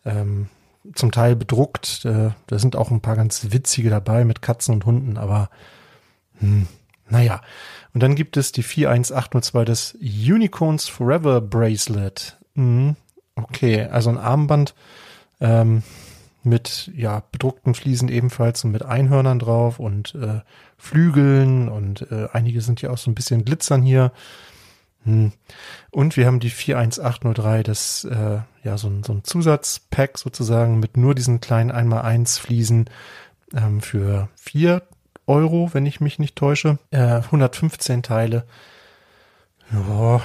ähm, 0.05 0.49
zum 0.93 1.11
Teil 1.11 1.35
bedruckt. 1.35 2.05
Äh, 2.05 2.31
da 2.47 2.59
sind 2.59 2.75
auch 2.75 2.91
ein 2.91 3.01
paar 3.01 3.15
ganz 3.15 3.47
witzige 3.51 3.89
dabei 3.89 4.25
mit 4.25 4.41
Katzen 4.41 4.75
und 4.75 4.85
Hunden, 4.85 5.17
aber 5.17 5.49
hm, 6.39 6.67
naja. 7.09 7.41
Und 7.93 8.03
dann 8.03 8.15
gibt 8.15 8.37
es 8.37 8.51
die 8.51 8.63
41802, 8.63 9.65
das 9.65 9.97
Unicorns 9.99 10.87
Forever 10.87 11.41
Bracelet. 11.41 12.37
Hm, 12.55 12.95
okay, 13.43 13.83
also 13.83 14.09
ein 14.09 14.17
Armband 14.17 14.73
ähm, 15.39 15.83
mit 16.43 16.91
ja 16.95 17.23
bedruckten 17.31 17.73
Fliesen 17.73 18.09
ebenfalls 18.09 18.63
und 18.63 18.71
mit 18.71 18.83
Einhörnern 18.83 19.39
drauf 19.39 19.79
und 19.79 20.15
äh, 20.15 20.41
Flügeln 20.77 21.69
und 21.69 22.09
äh, 22.11 22.27
einige 22.31 22.61
sind 22.61 22.81
ja 22.81 22.89
auch 22.89 22.97
so 22.97 23.11
ein 23.11 23.15
bisschen 23.15 23.45
glitzern 23.45 23.81
hier. 23.81 24.11
Hm. 25.03 25.31
Und 25.91 26.17
wir 26.17 26.25
haben 26.25 26.39
die 26.39 26.49
41803, 26.49 27.63
das 27.63 28.03
äh, 28.05 28.39
ja 28.63 28.77
so 28.77 28.87
ein, 28.87 29.03
so 29.03 29.13
ein 29.13 29.23
Zusatzpack 29.23 30.17
sozusagen 30.17 30.79
mit 30.79 30.97
nur 30.97 31.15
diesen 31.15 31.41
kleinen 31.41 31.71
1x1 31.71 32.39
Fliesen 32.39 32.89
ähm, 33.55 33.81
für 33.81 34.29
4 34.35 34.81
Euro, 35.27 35.69
wenn 35.73 35.85
ich 35.85 35.99
mich 36.01 36.19
nicht 36.19 36.35
täusche. 36.35 36.77
Äh, 36.91 37.21
115 37.21 38.03
Teile. 38.03 38.45
Ja. 39.71 40.21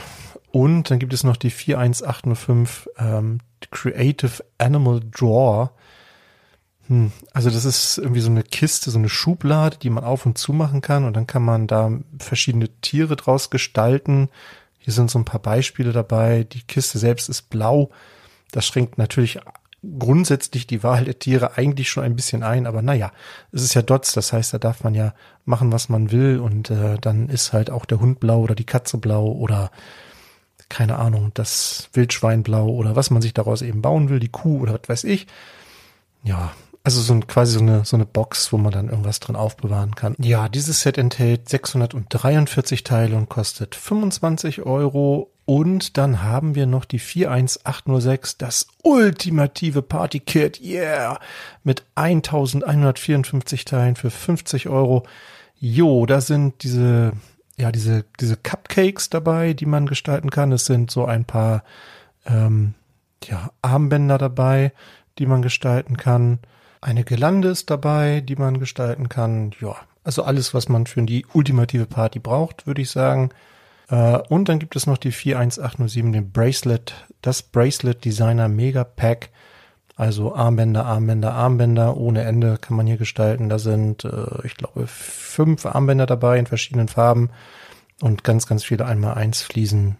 Und 0.52 0.90
dann 0.90 0.98
gibt 0.98 1.14
es 1.14 1.24
noch 1.24 1.38
die 1.38 1.50
41805 1.50 2.88
ähm, 2.98 3.38
Creative 3.70 4.44
Animal 4.58 5.00
Drawer. 5.00 5.72
Hm, 6.88 7.10
also 7.32 7.48
das 7.48 7.64
ist 7.64 7.96
irgendwie 7.96 8.20
so 8.20 8.30
eine 8.30 8.42
Kiste, 8.42 8.90
so 8.90 8.98
eine 8.98 9.08
Schublade, 9.08 9.78
die 9.78 9.88
man 9.88 10.04
auf 10.04 10.26
und 10.26 10.36
zu 10.36 10.52
machen 10.52 10.82
kann 10.82 11.04
und 11.04 11.16
dann 11.16 11.26
kann 11.26 11.42
man 11.42 11.66
da 11.66 11.90
verschiedene 12.18 12.68
Tiere 12.82 13.16
draus 13.16 13.48
gestalten. 13.48 14.28
Hier 14.78 14.92
sind 14.92 15.10
so 15.10 15.18
ein 15.18 15.24
paar 15.24 15.40
Beispiele 15.40 15.92
dabei. 15.92 16.44
Die 16.44 16.62
Kiste 16.62 16.98
selbst 16.98 17.30
ist 17.30 17.48
blau. 17.48 17.90
Das 18.50 18.66
schränkt 18.66 18.98
natürlich 18.98 19.40
grundsätzlich 19.98 20.66
die 20.66 20.82
Wahl 20.82 21.06
der 21.06 21.18
Tiere 21.18 21.56
eigentlich 21.56 21.88
schon 21.88 22.04
ein 22.04 22.14
bisschen 22.14 22.42
ein, 22.42 22.66
aber 22.66 22.82
naja, 22.82 23.10
es 23.52 23.62
ist 23.62 23.74
ja 23.74 23.82
Dots, 23.82 24.12
das 24.12 24.32
heißt, 24.32 24.54
da 24.54 24.58
darf 24.58 24.84
man 24.84 24.94
ja 24.94 25.14
machen, 25.44 25.72
was 25.72 25.88
man 25.88 26.12
will 26.12 26.38
und 26.38 26.70
äh, 26.70 26.98
dann 27.00 27.28
ist 27.28 27.52
halt 27.52 27.70
auch 27.70 27.84
der 27.84 28.00
Hund 28.00 28.20
blau 28.20 28.40
oder 28.40 28.54
die 28.54 28.66
Katze 28.66 28.98
blau 28.98 29.26
oder 29.32 29.72
keine 30.72 30.98
Ahnung, 30.98 31.32
das 31.34 31.90
Wildschwein 31.92 32.42
blau 32.42 32.66
oder 32.68 32.96
was 32.96 33.10
man 33.10 33.20
sich 33.20 33.34
daraus 33.34 33.60
eben 33.60 33.82
bauen 33.82 34.08
will, 34.08 34.20
die 34.20 34.30
Kuh 34.30 34.60
oder 34.60 34.72
was 34.72 34.88
weiß 34.88 35.04
ich. 35.04 35.26
Ja, 36.24 36.52
also 36.82 37.02
so 37.02 37.12
ein, 37.12 37.26
quasi 37.26 37.58
so 37.58 37.60
eine, 37.60 37.84
so 37.84 37.94
eine 37.94 38.06
Box, 38.06 38.54
wo 38.54 38.58
man 38.58 38.72
dann 38.72 38.88
irgendwas 38.88 39.20
drin 39.20 39.36
aufbewahren 39.36 39.94
kann. 39.94 40.16
Ja, 40.18 40.48
dieses 40.48 40.80
Set 40.80 40.96
enthält 40.96 41.46
643 41.48 42.84
Teile 42.84 43.16
und 43.16 43.28
kostet 43.28 43.74
25 43.74 44.62
Euro. 44.62 45.30
Und 45.44 45.98
dann 45.98 46.22
haben 46.22 46.54
wir 46.54 46.66
noch 46.66 46.86
die 46.86 47.00
41806, 47.00 48.38
das 48.38 48.68
ultimative 48.82 49.82
Party 49.82 50.20
Kit, 50.20 50.60
yeah, 50.62 51.20
mit 51.64 51.84
1154 51.96 53.66
Teilen 53.66 53.96
für 53.96 54.10
50 54.10 54.68
Euro. 54.68 55.04
Jo, 55.58 56.06
da 56.06 56.20
sind 56.20 56.62
diese, 56.62 57.12
ja, 57.58 57.72
diese, 57.72 58.04
diese 58.20 58.36
Cupcakes 58.36 59.10
dabei, 59.10 59.52
die 59.52 59.66
man 59.66 59.86
gestalten 59.86 60.30
kann. 60.30 60.52
Es 60.52 60.64
sind 60.64 60.90
so 60.90 61.04
ein 61.04 61.24
paar, 61.24 61.64
ähm, 62.26 62.74
ja, 63.24 63.50
Armbänder 63.62 64.18
dabei, 64.18 64.72
die 65.18 65.26
man 65.26 65.42
gestalten 65.42 65.96
kann. 65.96 66.38
Eine 66.80 67.04
Gelande 67.04 67.48
ist 67.48 67.70
dabei, 67.70 68.20
die 68.20 68.36
man 68.36 68.58
gestalten 68.58 69.08
kann. 69.08 69.52
Ja, 69.60 69.76
also 70.04 70.24
alles, 70.24 70.54
was 70.54 70.68
man 70.68 70.86
für 70.86 71.02
die 71.02 71.26
ultimative 71.32 71.86
Party 71.86 72.18
braucht, 72.18 72.66
würde 72.66 72.82
ich 72.82 72.90
sagen. 72.90 73.30
Äh, 73.88 74.18
und 74.28 74.48
dann 74.48 74.58
gibt 74.58 74.74
es 74.74 74.86
noch 74.86 74.98
die 74.98 75.12
41807, 75.12 76.12
den 76.12 76.32
Bracelet, 76.32 76.94
das 77.20 77.42
Bracelet 77.42 78.04
Designer 78.04 78.48
Mega 78.48 78.84
Pack. 78.84 79.30
Also 79.96 80.34
Armbänder, 80.34 80.86
Armbänder, 80.86 81.34
Armbänder 81.34 81.96
ohne 81.96 82.22
Ende 82.22 82.56
kann 82.58 82.76
man 82.76 82.86
hier 82.86 82.96
gestalten. 82.96 83.48
Da 83.48 83.58
sind, 83.58 84.04
äh, 84.04 84.46
ich 84.46 84.56
glaube, 84.56 84.86
fünf 84.86 85.66
Armbänder 85.66 86.06
dabei 86.06 86.38
in 86.38 86.46
verschiedenen 86.46 86.88
Farben 86.88 87.30
und 88.00 88.24
ganz, 88.24 88.46
ganz 88.46 88.64
viele 88.64 88.86
einmal 88.86 89.14
eins 89.14 89.42
Fliesen. 89.42 89.96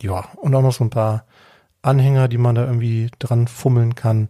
Ja, 0.00 0.28
und 0.36 0.54
auch 0.54 0.62
noch 0.62 0.72
so 0.72 0.84
ein 0.84 0.90
paar 0.90 1.24
Anhänger, 1.82 2.28
die 2.28 2.38
man 2.38 2.54
da 2.54 2.64
irgendwie 2.64 3.10
dran 3.18 3.46
fummeln 3.46 3.94
kann. 3.94 4.28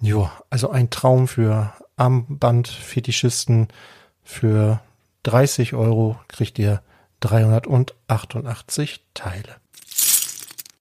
Jo, 0.00 0.30
also 0.48 0.70
ein 0.70 0.90
Traum 0.90 1.26
für 1.28 1.72
Armbandfetischisten. 1.96 3.68
Für 4.22 4.80
30 5.24 5.74
Euro 5.74 6.18
kriegt 6.28 6.58
ihr 6.58 6.82
388 7.20 9.04
Teile. 9.14 9.56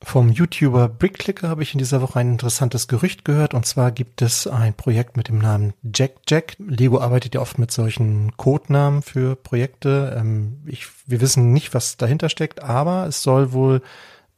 Vom 0.08 0.30
YouTuber 0.32 0.88
Brickclicker 0.88 1.50
habe 1.50 1.64
ich 1.64 1.74
in 1.74 1.80
dieser 1.80 2.02
Woche 2.02 2.20
ein 2.20 2.32
interessantes 2.32 2.88
Gerücht 2.88 3.26
gehört. 3.26 3.54
Und 3.54 3.66
zwar 3.66 3.92
gibt 3.92 4.22
es 4.22 4.48
ein 4.48 4.74
Projekt 4.74 5.18
mit 5.18 5.28
dem 5.28 5.38
Namen 5.38 5.74
Jack 5.94 6.14
Jack. 6.30 6.56
Lego 6.60 7.02
arbeitet 7.02 7.36
ja 7.36 7.42
oft 7.42 7.60
mit 7.60 7.72
solchen 7.72 8.32
Codenamen 8.38 9.02
für 9.02 9.36
Projekte. 9.36 10.16
Ähm, 10.18 10.62
ich, 10.66 10.88
wir 11.08 11.20
wissen 11.20 11.52
nicht, 11.52 11.74
was 11.74 11.98
dahinter 11.98 12.30
steckt, 12.30 12.64
aber 12.64 13.06
es 13.08 13.22
soll 13.22 13.52
wohl 13.52 13.82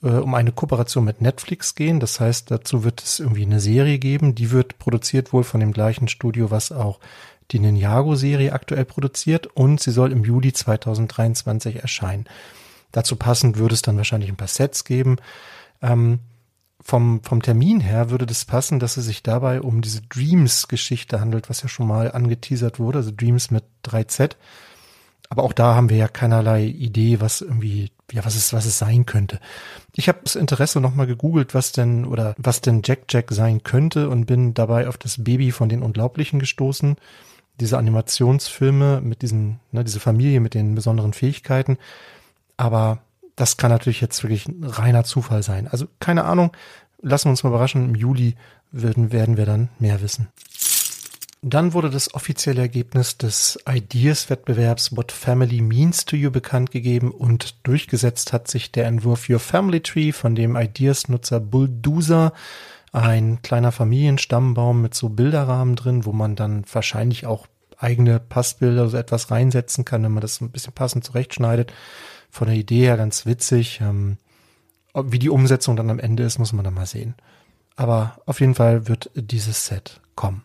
äh, 0.02 0.08
um 0.08 0.34
eine 0.34 0.52
Kooperation 0.52 1.06
mit 1.06 1.22
Netflix 1.22 1.76
gehen. 1.76 2.00
Das 2.00 2.20
heißt, 2.20 2.50
dazu 2.50 2.84
wird 2.84 3.04
es 3.04 3.20
irgendwie 3.20 3.46
eine 3.46 3.60
Serie 3.60 4.00
geben. 4.00 4.34
Die 4.34 4.50
wird 4.50 4.80
produziert 4.80 5.34
wohl 5.34 5.44
von 5.44 5.60
dem 5.60 5.72
gleichen 5.72 6.08
Studio, 6.08 6.50
was 6.50 6.72
auch 6.72 7.00
die 7.52 7.60
Ninjago-Serie 7.60 8.54
aktuell 8.54 8.86
produziert 8.86 9.46
und 9.46 9.80
sie 9.80 9.92
soll 9.92 10.14
im 10.14 10.24
Juli 10.24 10.52
2023 10.52 11.76
erscheinen. 11.76 12.26
Dazu 12.92 13.16
passend 13.16 13.58
würde 13.58 13.76
es 13.76 13.84
dann 13.84 13.98
wahrscheinlich 13.98 14.32
ein 14.32 14.36
paar 14.36 14.48
Sets 14.48 14.84
geben. 14.84 15.18
Ähm, 15.82 16.20
vom, 16.82 17.22
vom 17.24 17.42
Termin 17.42 17.82
her 17.82 18.10
würde 18.10 18.26
das 18.26 18.46
passen, 18.46 18.80
dass 18.80 18.98
es 18.98 19.06
sich 19.06 19.22
dabei 19.22 19.62
um 19.62 19.82
diese 19.82 20.02
Dreams-Geschichte 20.02 21.20
handelt, 21.20 21.50
was 21.50 21.62
ja 21.62 21.68
schon 21.68 21.88
mal 21.88 22.12
angeteasert 22.12 22.80
wurde, 22.80 23.00
also 23.00 23.12
Dreams 23.16 23.52
mit 23.52 23.64
3Z. 23.86 24.36
Aber 25.30 25.44
auch 25.44 25.54
da 25.54 25.76
haben 25.76 25.90
wir 25.90 25.98
ja 25.98 26.08
keinerlei 26.08 26.66
Idee, 26.66 27.22
was 27.22 27.42
irgendwie, 27.42 27.92
ja, 28.12 28.26
was 28.26 28.36
es, 28.36 28.52
was 28.52 28.66
es 28.66 28.80
sein 28.80 29.06
könnte. 29.06 29.40
Ich 29.94 30.08
habe 30.08 30.20
das 30.24 30.36
Interesse 30.36 30.82
nochmal 30.82 31.06
gegoogelt, 31.06 31.54
was 31.54 31.72
denn 31.72 32.06
oder 32.06 32.34
was 32.38 32.62
denn 32.62 32.82
Jack 32.84 33.02
Jack 33.10 33.32
sein 33.32 33.64
könnte 33.64 34.10
und 34.10 34.26
bin 34.26 34.56
dabei 34.56 34.88
auf 34.88 34.98
das 34.98 35.24
Baby 35.24 35.52
von 35.52 35.70
den 35.70 35.84
Unglaublichen 35.84 36.40
gestoßen. 36.40 36.96
Diese 37.60 37.78
Animationsfilme 37.78 39.02
mit 39.02 39.22
diesen, 39.22 39.60
ne, 39.72 39.84
diese 39.84 40.00
Familie 40.00 40.40
mit 40.40 40.56
den 40.56 40.74
besonderen 40.74 41.14
Fähigkeiten. 41.14 41.78
Aber 42.58 43.00
das 43.40 43.56
kann 43.56 43.72
natürlich 43.72 44.02
jetzt 44.02 44.22
wirklich 44.24 44.48
ein 44.48 44.66
reiner 44.66 45.06
Zufall 45.06 45.44
sein. 45.44 45.68
Also 45.68 45.88
keine 46.00 46.26
Ahnung. 46.26 46.52
Lassen 47.02 47.26
wir 47.26 47.32
uns 47.32 47.44
mal 47.44 47.50
überraschen. 47.50 47.86
Im 47.86 47.96
Juli 47.96 48.36
werden, 48.72 49.14
werden 49.14 49.38
wir 49.38 49.46
dann 49.46 49.70
mehr 49.80 50.02
wissen. 50.02 50.28
Dann 51.42 51.72
wurde 51.72 51.90
das 51.90 52.14
offizielle 52.14 52.60
Ergebnis 52.60 53.18
des 53.18 53.58
Ideas-Wettbewerbs 53.66 54.98
What 54.98 55.14
Family 55.14 55.62
Means 55.62 56.04
to 56.04 56.18
You 56.18 56.32
bekannt 56.32 56.72
gegeben 56.72 57.12
und 57.12 57.66
durchgesetzt 57.66 58.34
hat 58.34 58.50
sich 58.50 58.74
der 58.74 58.88
Entwurf 58.88 59.30
Your 59.30 59.40
Family 59.40 59.80
Tree 59.80 60.12
von 60.12 60.36
dem 60.36 60.58
Ideas-Nutzer 60.58 61.40
Bulldozer. 61.40 62.34
Ein 62.92 63.42
kleiner 63.42 63.72
Familienstammbaum 63.72 64.82
mit 64.82 64.96
so 64.96 65.08
Bilderrahmen 65.08 65.78
drin, 65.78 66.04
wo 66.04 66.12
man 66.12 66.36
dann 66.36 66.66
wahrscheinlich 66.74 67.26
auch 67.26 67.48
eigene 67.78 68.20
Passbilder 68.20 68.90
so 68.90 68.98
etwas 68.98 69.32
reinsetzen 69.32 69.86
kann, 69.86 70.04
wenn 70.04 70.12
man 70.12 70.20
das 70.20 70.42
ein 70.42 70.52
bisschen 70.52 70.74
passend 70.74 71.06
zurechtschneidet. 71.06 71.72
Von 72.30 72.48
der 72.48 72.58
Idee 72.58 72.82
her 72.82 72.98
ganz 72.98 73.26
witzig. 73.26 73.80
Ähm, 73.82 74.18
wie 74.96 75.20
die 75.20 75.30
Umsetzung 75.30 75.76
dann 75.76 75.90
am 75.90 76.00
Ende 76.00 76.24
ist, 76.24 76.40
muss 76.40 76.54
man 76.54 76.66
dann 76.66 76.74
mal 76.74 76.86
sehen. 76.86 77.16
Aber 77.76 78.20
auf 78.26 78.40
jeden 78.40 78.56
Fall 78.56 78.88
wird 78.88 79.10
dieses 79.16 79.66
Set 79.66 80.02
kommen. 80.16 80.44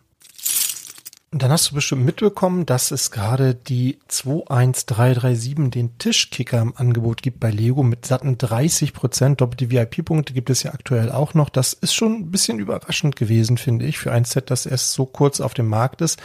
Und 1.35 1.43
dann 1.43 1.51
hast 1.51 1.69
du 1.69 1.75
bestimmt 1.75 2.05
mitbekommen, 2.05 2.65
dass 2.65 2.91
es 2.91 3.11
gerade 3.11 3.55
die 3.55 3.99
21337, 4.07 5.69
den 5.69 5.97
Tischkicker 5.97 6.61
im 6.61 6.77
Angebot 6.77 7.21
gibt 7.21 7.41
bei 7.41 7.51
Lego 7.51 7.83
mit 7.83 8.05
satten 8.05 8.37
30 8.37 8.93
Prozent. 8.93 9.41
Doppelte 9.41 9.69
VIP-Punkte 9.69 10.31
gibt 10.31 10.49
es 10.49 10.63
ja 10.63 10.73
aktuell 10.73 11.11
auch 11.11 11.33
noch. 11.33 11.49
Das 11.49 11.73
ist 11.73 11.93
schon 11.93 12.13
ein 12.13 12.31
bisschen 12.31 12.59
überraschend 12.59 13.17
gewesen, 13.17 13.57
finde 13.57 13.85
ich, 13.85 13.97
für 13.97 14.13
ein 14.13 14.23
Set, 14.23 14.49
das 14.49 14.65
erst 14.65 14.93
so 14.93 15.05
kurz 15.05 15.41
auf 15.41 15.53
dem 15.53 15.67
Markt 15.67 15.99
ist. 15.99 16.21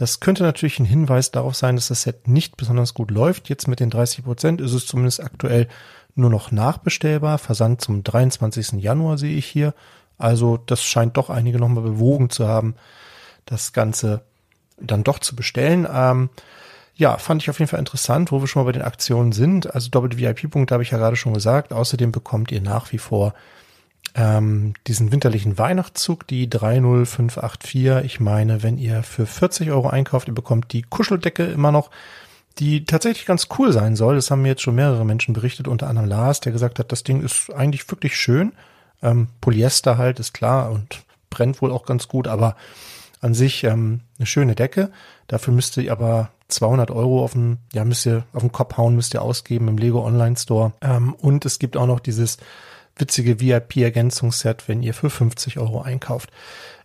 Das 0.00 0.18
könnte 0.18 0.44
natürlich 0.44 0.78
ein 0.78 0.86
Hinweis 0.86 1.30
darauf 1.30 1.54
sein, 1.54 1.76
dass 1.76 1.88
das 1.88 2.00
Set 2.00 2.26
nicht 2.26 2.56
besonders 2.56 2.94
gut 2.94 3.10
läuft. 3.10 3.50
Jetzt 3.50 3.68
mit 3.68 3.80
den 3.80 3.90
30 3.90 4.24
Prozent 4.24 4.62
ist 4.62 4.72
es 4.72 4.86
zumindest 4.86 5.22
aktuell 5.22 5.68
nur 6.14 6.30
noch 6.30 6.50
nachbestellbar. 6.50 7.36
Versand 7.36 7.82
zum 7.82 8.02
23. 8.02 8.82
Januar 8.82 9.18
sehe 9.18 9.36
ich 9.36 9.44
hier. 9.44 9.74
Also 10.16 10.56
das 10.56 10.82
scheint 10.82 11.18
doch 11.18 11.28
einige 11.28 11.58
nochmal 11.58 11.84
bewogen 11.84 12.30
zu 12.30 12.48
haben, 12.48 12.76
das 13.44 13.74
Ganze 13.74 14.22
dann 14.78 15.04
doch 15.04 15.18
zu 15.18 15.36
bestellen. 15.36 15.86
Ähm, 15.92 16.30
ja, 16.94 17.18
fand 17.18 17.42
ich 17.42 17.50
auf 17.50 17.58
jeden 17.58 17.68
Fall 17.68 17.78
interessant, 17.78 18.32
wo 18.32 18.40
wir 18.40 18.48
schon 18.48 18.62
mal 18.62 18.72
bei 18.72 18.78
den 18.78 18.88
Aktionen 18.88 19.32
sind. 19.32 19.74
Also 19.74 19.90
doppelte 19.90 20.16
VIP-Punkte 20.16 20.72
habe 20.72 20.82
ich 20.82 20.92
ja 20.92 20.96
gerade 20.96 21.16
schon 21.16 21.34
gesagt. 21.34 21.74
Außerdem 21.74 22.10
bekommt 22.10 22.50
ihr 22.52 22.62
nach 22.62 22.90
wie 22.92 22.98
vor 22.98 23.34
ähm, 24.14 24.74
diesen 24.86 25.12
winterlichen 25.12 25.58
Weihnachtszug, 25.58 26.26
die 26.26 26.48
30584. 26.48 28.04
Ich 28.04 28.20
meine, 28.20 28.62
wenn 28.62 28.78
ihr 28.78 29.02
für 29.02 29.26
40 29.26 29.70
Euro 29.70 29.88
einkauft, 29.88 30.28
ihr 30.28 30.34
bekommt 30.34 30.72
die 30.72 30.82
Kuscheldecke 30.82 31.44
immer 31.44 31.72
noch, 31.72 31.90
die 32.58 32.84
tatsächlich 32.84 33.26
ganz 33.26 33.48
cool 33.58 33.72
sein 33.72 33.96
soll. 33.96 34.16
Das 34.16 34.30
haben 34.30 34.42
mir 34.42 34.48
jetzt 34.48 34.62
schon 34.62 34.74
mehrere 34.74 35.04
Menschen 35.04 35.32
berichtet, 35.34 35.68
unter 35.68 35.88
anderem 35.88 36.08
Lars, 36.08 36.40
der 36.40 36.52
gesagt 36.52 36.78
hat, 36.78 36.92
das 36.92 37.04
Ding 37.04 37.22
ist 37.22 37.52
eigentlich 37.52 37.88
wirklich 37.90 38.16
schön. 38.16 38.52
Ähm, 39.02 39.28
Polyester 39.40 39.96
halt, 39.96 40.20
ist 40.20 40.34
klar 40.34 40.70
und 40.70 41.02
brennt 41.30 41.62
wohl 41.62 41.70
auch 41.70 41.86
ganz 41.86 42.08
gut, 42.08 42.28
aber 42.28 42.56
an 43.20 43.34
sich 43.34 43.64
ähm, 43.64 44.00
eine 44.18 44.26
schöne 44.26 44.54
Decke. 44.54 44.90
Dafür 45.28 45.54
müsst 45.54 45.76
ihr 45.76 45.92
aber 45.92 46.30
200 46.48 46.90
Euro 46.90 47.22
auf 47.22 47.32
den, 47.32 47.58
ja, 47.72 47.84
müsst 47.84 48.06
ihr 48.06 48.24
auf 48.32 48.42
den 48.42 48.52
Kopf 48.52 48.76
hauen, 48.76 48.96
müsst 48.96 49.14
ihr 49.14 49.22
ausgeben 49.22 49.68
im 49.68 49.78
Lego 49.78 50.04
Online 50.04 50.36
Store. 50.36 50.72
Ähm, 50.80 51.14
und 51.14 51.44
es 51.46 51.58
gibt 51.58 51.76
auch 51.76 51.86
noch 51.86 52.00
dieses 52.00 52.38
witzige 53.00 53.40
VIP-Ergänzungsset, 53.40 54.68
wenn 54.68 54.82
ihr 54.82 54.94
für 54.94 55.10
50 55.10 55.58
Euro 55.58 55.82
einkauft. 55.82 56.30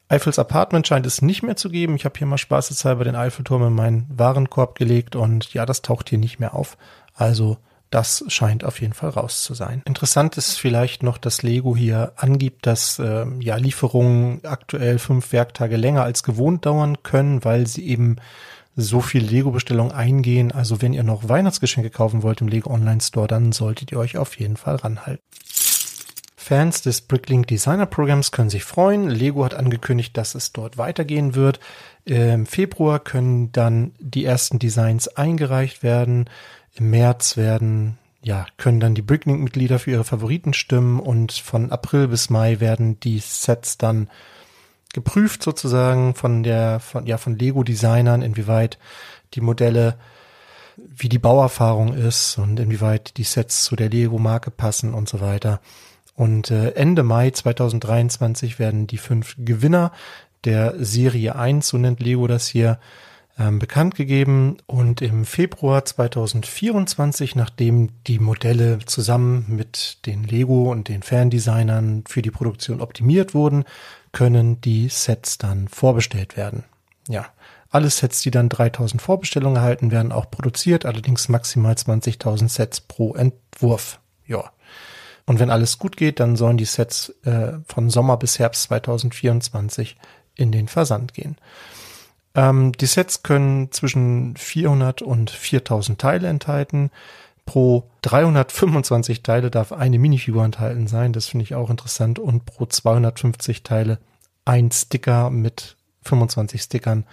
Eiffels 0.07 0.37
Apartment 0.37 0.85
scheint 0.85 1.05
es 1.05 1.21
nicht 1.21 1.41
mehr 1.41 1.55
zu 1.55 1.69
geben. 1.69 1.95
Ich 1.95 2.05
habe 2.05 2.17
hier 2.17 2.27
mal 2.27 2.37
spaßeshalber 2.37 3.03
den 3.03 3.15
Eiffelturm 3.15 3.67
in 3.67 3.73
meinen 3.73 4.05
Warenkorb 4.09 4.75
gelegt 4.77 5.15
und 5.15 5.53
ja, 5.53 5.65
das 5.65 5.81
taucht 5.81 6.09
hier 6.09 6.19
nicht 6.19 6.39
mehr 6.39 6.53
auf. 6.53 6.77
Also 7.15 7.57
das 7.89 8.25
scheint 8.27 8.63
auf 8.63 8.81
jeden 8.81 8.93
Fall 8.93 9.11
raus 9.11 9.43
zu 9.43 9.53
sein. 9.53 9.81
Interessant 9.85 10.37
ist 10.37 10.59
vielleicht 10.59 11.01
noch, 11.01 11.17
dass 11.17 11.43
Lego 11.43 11.75
hier 11.75 12.13
angibt, 12.17 12.65
dass 12.65 12.99
äh, 12.99 13.25
ja 13.39 13.55
Lieferungen 13.55 14.41
aktuell 14.43 14.99
fünf 14.99 15.31
Werktage 15.31 15.77
länger 15.77 16.03
als 16.03 16.23
gewohnt 16.23 16.65
dauern 16.65 17.01
können, 17.03 17.43
weil 17.45 17.67
sie 17.67 17.87
eben 17.87 18.17
so 18.75 18.99
viel 18.99 19.23
Lego-Bestellungen 19.23 19.93
eingehen. 19.93 20.51
Also 20.51 20.81
wenn 20.81 20.93
ihr 20.93 21.03
noch 21.03 21.29
Weihnachtsgeschenke 21.29 21.89
kaufen 21.89 22.21
wollt 22.21 22.41
im 22.41 22.47
Lego 22.47 22.69
Online 22.69 23.01
Store, 23.01 23.27
dann 23.27 23.53
solltet 23.53 23.91
ihr 23.91 23.99
euch 23.99 24.17
auf 24.17 24.37
jeden 24.37 24.57
Fall 24.57 24.75
ranhalten. 24.75 25.23
Fans 26.45 26.83
des 26.83 27.01
Bricklink 27.01 27.47
Designer 27.47 27.87
Programms 27.87 28.31
können 28.31 28.51
sich 28.51 28.63
freuen. 28.63 29.09
Lego 29.09 29.43
hat 29.43 29.55
angekündigt, 29.55 30.15
dass 30.15 30.35
es 30.35 30.53
dort 30.53 30.77
weitergehen 30.77 31.33
wird. 31.33 31.59
Im 32.03 32.45
Februar 32.45 32.99
können 32.99 33.51
dann 33.51 33.93
die 33.97 34.25
ersten 34.25 34.59
Designs 34.59 35.07
eingereicht 35.07 35.81
werden. 35.81 36.29
Im 36.75 36.91
März 36.91 37.35
werden, 37.35 37.97
ja, 38.21 38.45
können 38.57 38.79
dann 38.79 38.93
die 38.93 39.01
Bricklink-Mitglieder 39.01 39.79
für 39.79 39.89
ihre 39.89 40.03
Favoriten 40.03 40.53
stimmen 40.53 40.99
und 40.99 41.31
von 41.31 41.71
April 41.71 42.09
bis 42.09 42.29
Mai 42.29 42.59
werden 42.59 42.99
die 42.99 43.17
Sets 43.17 43.79
dann 43.79 44.07
geprüft 44.93 45.41
sozusagen 45.41 46.13
von 46.13 46.43
der, 46.43 46.79
von, 46.79 47.07
ja, 47.07 47.17
von 47.17 47.39
Lego-Designern, 47.39 48.21
inwieweit 48.21 48.77
die 49.33 49.41
Modelle 49.41 49.97
wie 50.77 51.09
die 51.09 51.17
Bauerfahrung 51.17 51.95
ist 51.95 52.37
und 52.37 52.59
inwieweit 52.59 53.17
die 53.17 53.23
Sets 53.23 53.63
zu 53.63 53.75
der 53.75 53.89
Lego-Marke 53.89 54.51
passen 54.51 54.93
und 54.93 55.09
so 55.09 55.21
weiter. 55.21 55.59
Und 56.15 56.49
äh, 56.49 56.71
Ende 56.71 57.03
Mai 57.03 57.31
2023 57.31 58.57
werden 58.57 58.87
die 58.87 58.97
fünf 58.97 59.35
Gewinner 59.37 59.91
der 60.45 60.75
Serie 60.77 61.35
1, 61.35 61.67
so 61.67 61.77
nennt 61.77 61.99
Lego 61.99 62.27
das 62.27 62.47
hier, 62.47 62.79
ähm, 63.37 63.59
bekannt 63.59 63.95
gegeben. 63.95 64.57
Und 64.65 65.01
im 65.01 65.25
Februar 65.25 65.83
2024, 65.83 67.35
nachdem 67.35 67.89
die 68.07 68.19
Modelle 68.19 68.79
zusammen 68.85 69.45
mit 69.49 70.05
den 70.05 70.23
Lego 70.23 70.71
und 70.71 70.87
den 70.87 71.03
Fandesignern 71.03 72.03
für 72.07 72.21
die 72.21 72.31
Produktion 72.31 72.81
optimiert 72.81 73.33
wurden, 73.33 73.65
können 74.11 74.61
die 74.61 74.87
Sets 74.87 75.37
dann 75.37 75.67
vorbestellt 75.67 76.37
werden. 76.37 76.63
Ja, 77.09 77.25
alle 77.69 77.89
Sets, 77.89 78.21
die 78.21 78.31
dann 78.31 78.47
3000 78.47 79.01
Vorbestellungen 79.01 79.57
erhalten, 79.57 79.91
werden 79.91 80.13
auch 80.13 80.31
produziert, 80.31 80.85
allerdings 80.85 81.27
maximal 81.27 81.73
20.000 81.73 82.47
Sets 82.47 82.79
pro 82.79 83.15
Entwurf. 83.15 83.99
Ja. 84.25 84.51
Und 85.25 85.39
wenn 85.39 85.49
alles 85.49 85.79
gut 85.79 85.97
geht, 85.97 86.19
dann 86.19 86.35
sollen 86.35 86.57
die 86.57 86.65
Sets 86.65 87.09
äh, 87.23 87.53
von 87.67 87.89
Sommer 87.89 88.17
bis 88.17 88.37
Herbst 88.37 88.63
2024 88.63 89.97
in 90.35 90.51
den 90.51 90.67
Versand 90.67 91.13
gehen. 91.13 91.37
Ähm, 92.35 92.73
die 92.73 92.85
Sets 92.85 93.23
können 93.23 93.71
zwischen 93.71 94.35
400 94.37 95.01
und 95.01 95.31
4000 95.31 95.99
Teile 95.99 96.27
enthalten. 96.27 96.91
Pro 97.45 97.89
325 98.01 99.23
Teile 99.23 99.49
darf 99.49 99.71
eine 99.71 99.99
Minifigur 99.99 100.43
enthalten 100.43 100.87
sein. 100.87 101.13
Das 101.13 101.27
finde 101.27 101.43
ich 101.43 101.55
auch 101.55 101.69
interessant. 101.69 102.19
Und 102.19 102.45
pro 102.45 102.65
250 102.65 103.63
Teile 103.63 103.99
ein 104.45 104.71
Sticker 104.71 105.29
mit 105.29 105.75
25 106.03 106.61
Stickern 106.61 107.05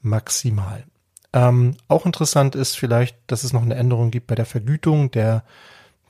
maximal. 0.00 0.84
Ähm, 1.32 1.76
auch 1.88 2.06
interessant 2.06 2.54
ist 2.54 2.76
vielleicht, 2.78 3.16
dass 3.26 3.44
es 3.44 3.52
noch 3.52 3.62
eine 3.62 3.74
Änderung 3.74 4.10
gibt 4.10 4.28
bei 4.28 4.34
der 4.34 4.46
Vergütung 4.46 5.10
der 5.10 5.44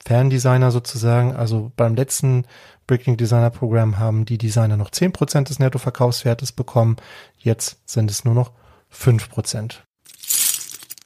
Ferndesigner 0.08 0.70
sozusagen. 0.70 1.36
Also 1.36 1.70
beim 1.76 1.94
letzten 1.94 2.46
Breaking 2.86 3.18
Designer 3.18 3.50
Programm 3.50 3.98
haben 3.98 4.24
die 4.24 4.38
Designer 4.38 4.78
noch 4.78 4.90
10% 4.90 5.44
des 5.44 5.58
Nettoverkaufswertes 5.58 6.52
bekommen. 6.52 6.96
Jetzt 7.36 7.76
sind 7.84 8.10
es 8.10 8.24
nur 8.24 8.32
noch 8.32 8.52
5%. 8.90 9.80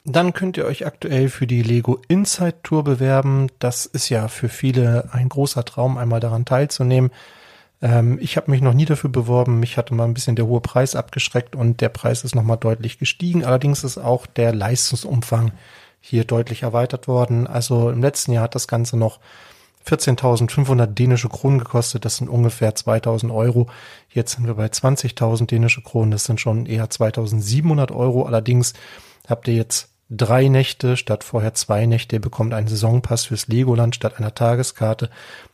Dann 0.05 0.33
könnt 0.33 0.57
ihr 0.57 0.67
euch 0.67 0.87
aktuell 0.87 1.29
für 1.29 1.49
die 1.49 1.63
Lego 1.63 2.01
Inside 2.07 2.63
Tour 2.63 2.85
bewerben. 2.85 3.49
Das 3.59 3.87
ist 3.87 4.09
ja 4.09 4.29
für 4.29 4.49
viele 4.49 5.09
ein 5.13 5.29
großer 5.29 5.65
Traum, 5.65 5.99
einmal 5.99 6.21
daran 6.21 6.45
teilzunehmen. 6.45 7.11
Ähm, 7.81 8.19
ich 8.21 8.37
habe 8.37 8.53
mich 8.53 8.63
noch 8.63 8.73
nie 8.73 8.85
dafür 8.85 9.11
beworben. 9.11 9.59
Mich 9.59 9.79
hatte 9.79 9.95
mal 9.95 10.05
ein 10.05 10.15
bisschen 10.15 10.37
der 10.37 10.47
hohe 10.47 10.61
Preis 10.61 10.95
abgeschreckt 10.95 11.57
und 11.57 11.81
der 11.81 11.89
Preis 11.89 12.23
ist 12.23 12.37
nochmal 12.37 12.59
deutlich 12.59 13.01
gestiegen. 13.01 13.45
Allerdings 13.45 13.83
ist 13.83 13.99
auch 13.99 14.27
der 14.27 14.55
Leistungsumfang 14.55 15.51
hier 16.03 16.25
deutlich 16.25 16.65
erweitert 16.65 17.09
worden. 17.09 17.47
Also 17.47 17.89
im 17.89 18.03
letzten 18.03 18.33
Jahr 18.33 18.43
hat 18.45 18.55
das 18.55 18.69
Ganze 18.69 18.99
noch 18.99 19.21
14.500 19.87 20.87
dänische 20.87 21.29
Kronen 21.29 21.59
gekostet. 21.59 22.05
Das 22.05 22.17
sind 22.17 22.29
ungefähr 22.29 22.75
2.000 22.75 23.35
Euro. 23.35 23.69
Jetzt 24.11 24.33
sind 24.33 24.47
wir 24.47 24.55
bei 24.55 24.67
20.000 24.67 25.47
dänische 25.47 25.83
Kronen. 25.83 26.11
Das 26.11 26.25
sind 26.25 26.41
schon 26.41 26.67
eher 26.67 26.91
2.700 26.91 27.93
Euro. 27.93 28.25
Allerdings 28.25 28.75
habt 29.29 29.49
ihr 29.49 29.55
jetzt 29.55 29.89
drei 30.11 30.49
Nächte 30.49 30.97
statt 30.97 31.25
vorher 31.25 31.55
zwei 31.55 31.87
Nächte. 31.87 32.17
Ihr 32.17 32.21
bekommt 32.21 32.53
einen 32.53 32.69
Saisonpass 32.69 33.27
fürs 33.27 33.49
Legoland 33.49 33.95
statt 33.95 34.19
einer 34.19 34.35
Tageskarte. 34.35 35.09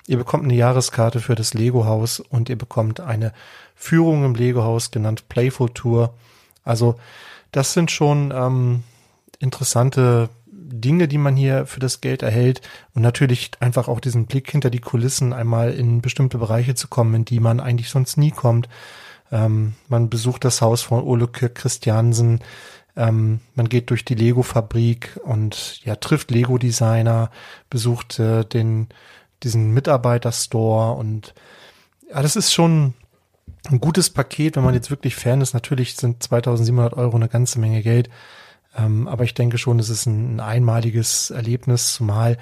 Ihr 0.07 0.17
bekommt 0.17 0.45
eine 0.45 0.55
Jahreskarte 0.55 1.21
für 1.21 1.35
das 1.35 1.55
Lego-Haus 1.55 2.21
und 2.21 2.49
ihr 2.49 2.59
bekommt 2.59 3.01
eine 3.01 3.33
Führung 3.75 4.25
im 4.25 4.35
Lego-Haus 4.35 4.91
genannt 4.91 5.29
Playful 5.29 5.71
Tour. 5.71 6.15
Also 6.65 6.97
das 7.53 7.73
sind 7.73 7.91
schon 7.91 8.33
ähm, 8.35 8.83
interessante 9.39 10.29
Dinge, 10.71 11.09
die 11.09 11.19
man 11.19 11.37
hier 11.37 11.67
für 11.67 11.81
das 11.81 12.01
Geld 12.01 12.23
erhält 12.23 12.61
und 12.95 13.03
natürlich 13.03 13.51
einfach 13.61 13.89
auch 13.89 14.01
diesen 14.01 14.27
Blick 14.27 14.51
hinter 14.51 14.71
die 14.71 14.81
Kulissen 14.81 15.33
einmal 15.33 15.73
in 15.73 16.01
bestimmte 16.01 16.39
Bereiche 16.39 16.75
zu 16.75 16.89
kommen, 16.89 17.15
in 17.15 17.25
die 17.25 17.41
man 17.41 17.61
eigentlich 17.61 17.91
sonst 17.91 18.17
nie 18.17 18.31
kommt. 18.31 18.69
Ähm, 19.33 19.75
man 19.89 20.11
besucht 20.11 20.45
das 20.45 20.61
Haus 20.61 20.83
von 20.83 21.03
Ole 21.03 21.29
Kirk 21.29 21.55
Christiansen, 21.55 22.41
ähm, 22.97 23.41
man 23.55 23.69
geht 23.69 23.91
durch 23.91 24.05
die 24.05 24.17
Lego-Fabrik 24.17 25.21
und 25.23 25.81
ja 25.85 25.97
trifft 25.97 26.31
Lego-Designer, 26.31 27.31
besucht 27.71 28.19
äh, 28.19 28.45
den 28.45 28.89
diesen 29.45 29.73
Mitarbeiter-Store 29.73 30.95
und 30.95 31.33
ja, 32.11 32.23
das 32.23 32.35
ist 32.35 32.53
schon 32.53 32.95
ein 33.71 33.81
gutes 33.81 34.11
Paket, 34.11 34.57
wenn 34.57 34.65
man 34.65 34.75
jetzt 34.75 34.91
wirklich 34.91 35.15
Fan 35.15 35.41
ist. 35.41 35.55
Natürlich 35.55 35.95
sind 35.95 36.23
2700 36.23 36.95
Euro 36.95 37.17
eine 37.17 37.29
ganze 37.29 37.61
Menge 37.61 37.83
Geld. 37.83 38.09
Ähm, 38.79 39.09
aber 39.09 39.25
ich 39.25 39.35
denke 39.35 39.59
schon, 39.59 39.79
es 39.79 39.91
ist 39.91 40.07
ein, 40.07 40.37
ein 40.37 40.41
einmaliges 40.41 41.31
Erlebnis, 41.31 41.95
zumal 41.95 42.39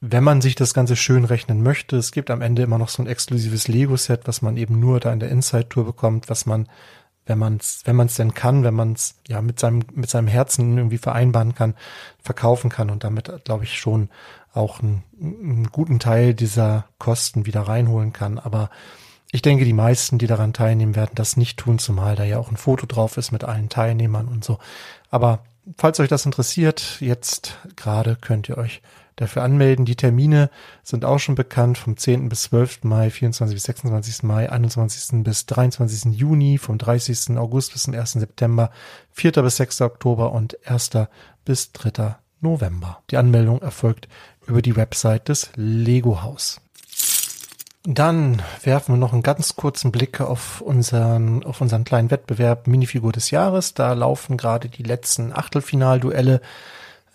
wenn 0.00 0.24
man 0.24 0.40
sich 0.40 0.54
das 0.54 0.72
Ganze 0.72 0.96
schön 0.96 1.24
rechnen 1.24 1.62
möchte, 1.62 1.96
es 1.96 2.10
gibt 2.10 2.30
am 2.30 2.40
Ende 2.40 2.62
immer 2.62 2.78
noch 2.78 2.88
so 2.88 3.02
ein 3.02 3.06
exklusives 3.06 3.68
Lego-Set, 3.68 4.22
was 4.24 4.40
man 4.40 4.56
eben 4.56 4.80
nur 4.80 4.98
da 4.98 5.12
in 5.12 5.20
der 5.20 5.28
Inside-Tour 5.28 5.84
bekommt, 5.84 6.30
was 6.30 6.46
man, 6.46 6.68
wenn 7.26 7.38
man 7.38 7.58
es, 7.58 7.82
wenn 7.84 7.96
man 7.96 8.06
es 8.06 8.14
denn 8.14 8.32
kann, 8.32 8.64
wenn 8.64 8.72
man 8.72 8.94
es 8.94 9.16
ja 9.28 9.42
mit 9.42 9.60
seinem, 9.60 9.82
mit 9.92 10.08
seinem 10.08 10.26
Herzen 10.26 10.78
irgendwie 10.78 10.96
vereinbaren 10.96 11.54
kann, 11.54 11.74
verkaufen 12.22 12.70
kann 12.70 12.88
und 12.88 13.04
damit, 13.04 13.30
glaube 13.44 13.64
ich, 13.64 13.78
schon 13.78 14.08
auch 14.54 14.80
einen, 14.80 15.02
einen 15.20 15.68
guten 15.70 15.98
Teil 15.98 16.32
dieser 16.32 16.86
Kosten 16.98 17.44
wieder 17.44 17.60
reinholen 17.60 18.14
kann. 18.14 18.38
Aber 18.38 18.70
ich 19.32 19.42
denke, 19.42 19.66
die 19.66 19.74
meisten, 19.74 20.16
die 20.16 20.26
daran 20.26 20.54
teilnehmen, 20.54 20.96
werden 20.96 21.12
das 21.14 21.36
nicht 21.36 21.58
tun, 21.58 21.78
zumal 21.78 22.16
da 22.16 22.24
ja 22.24 22.38
auch 22.38 22.50
ein 22.50 22.56
Foto 22.56 22.86
drauf 22.86 23.18
ist 23.18 23.32
mit 23.32 23.44
allen 23.44 23.68
Teilnehmern 23.68 24.28
und 24.28 24.44
so. 24.44 24.58
Aber 25.10 25.44
falls 25.76 26.00
euch 26.00 26.08
das 26.08 26.24
interessiert, 26.24 26.98
jetzt 27.00 27.58
gerade 27.76 28.16
könnt 28.16 28.48
ihr 28.48 28.58
euch 28.58 28.82
dafür 29.16 29.42
anmelden. 29.42 29.84
Die 29.84 29.96
Termine 29.96 30.50
sind 30.82 31.04
auch 31.04 31.18
schon 31.18 31.34
bekannt 31.34 31.78
vom 31.78 31.96
10. 31.96 32.28
bis 32.28 32.44
12. 32.44 32.84
Mai, 32.84 33.10
24. 33.10 33.54
bis 33.54 33.64
26. 33.64 34.22
Mai, 34.22 34.50
21. 34.50 35.22
bis 35.22 35.46
23. 35.46 36.14
Juni, 36.14 36.58
vom 36.58 36.78
30. 36.78 37.36
August 37.36 37.72
bis 37.72 37.82
zum 37.82 37.94
1. 37.94 38.12
September, 38.12 38.70
4. 39.12 39.32
bis 39.42 39.56
6. 39.56 39.82
Oktober 39.82 40.32
und 40.32 40.66
1. 40.66 40.90
bis 41.44 41.72
3. 41.72 42.16
November. 42.40 43.02
Die 43.10 43.18
Anmeldung 43.18 43.60
erfolgt 43.60 44.08
über 44.46 44.62
die 44.62 44.76
Website 44.76 45.28
des 45.28 45.50
Lego 45.54 46.22
Haus. 46.22 46.60
Dann 47.84 48.42
werfen 48.62 48.94
wir 48.94 48.98
noch 48.98 49.14
einen 49.14 49.22
ganz 49.22 49.56
kurzen 49.56 49.90
Blick 49.90 50.20
auf 50.20 50.60
unseren, 50.60 51.42
auf 51.44 51.62
unseren 51.62 51.84
kleinen 51.84 52.10
Wettbewerb 52.10 52.66
Minifigur 52.66 53.10
des 53.10 53.30
Jahres. 53.30 53.72
Da 53.72 53.94
laufen 53.94 54.36
gerade 54.36 54.68
die 54.68 54.82
letzten 54.82 55.32
Achtelfinalduelle. 55.32 56.42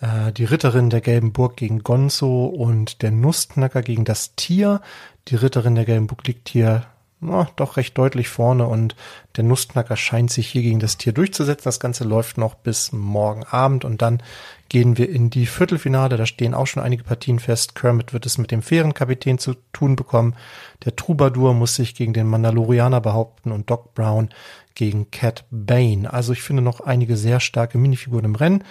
Äh, 0.00 0.32
die 0.32 0.44
Ritterin 0.44 0.90
der 0.90 1.00
Gelben 1.00 1.32
Burg 1.32 1.56
gegen 1.56 1.84
Gonzo 1.84 2.46
und 2.46 3.02
der 3.02 3.12
Nussknacker 3.12 3.82
gegen 3.82 4.04
das 4.04 4.34
Tier. 4.34 4.80
Die 5.28 5.36
Ritterin 5.36 5.76
der 5.76 5.84
Gelben 5.84 6.08
Burg 6.08 6.26
liegt 6.26 6.48
hier 6.48 6.84
na, 7.20 7.48
doch 7.56 7.78
recht 7.78 7.96
deutlich 7.96 8.28
vorne 8.28 8.66
und 8.66 8.94
der 9.36 9.44
Nussknacker 9.44 9.96
scheint 9.96 10.30
sich 10.30 10.48
hier 10.48 10.60
gegen 10.60 10.80
das 10.80 10.98
Tier 10.98 11.14
durchzusetzen. 11.14 11.64
Das 11.64 11.80
Ganze 11.80 12.04
läuft 12.04 12.36
noch 12.36 12.54
bis 12.54 12.92
morgen 12.92 13.42
Abend 13.44 13.86
und 13.86 14.02
dann 14.02 14.22
gehen 14.68 14.98
wir 14.98 15.08
in 15.08 15.30
die 15.30 15.46
Viertelfinale. 15.46 16.18
Da 16.18 16.26
stehen 16.26 16.52
auch 16.52 16.66
schon 16.66 16.82
einige 16.82 17.04
Partien 17.04 17.38
fest. 17.38 17.74
Kermit 17.74 18.12
wird 18.12 18.26
es 18.26 18.36
mit 18.36 18.50
dem 18.50 18.60
Fährenkapitän 18.60 19.38
zu 19.38 19.54
tun 19.72 19.96
bekommen. 19.96 20.36
Der 20.84 20.94
Troubadour 20.94 21.54
muss 21.54 21.74
sich 21.74 21.94
gegen 21.94 22.12
den 22.12 22.26
Mandalorianer 22.26 23.00
behaupten 23.00 23.50
und 23.50 23.70
Doc 23.70 23.94
Brown 23.94 24.28
gegen 24.74 25.10
Cat 25.10 25.46
Bane. 25.50 26.12
Also 26.12 26.34
ich 26.34 26.42
finde 26.42 26.62
noch 26.62 26.80
einige 26.80 27.16
sehr 27.16 27.40
starke 27.40 27.78
Minifiguren 27.78 28.26
im 28.26 28.34
Rennen. 28.34 28.62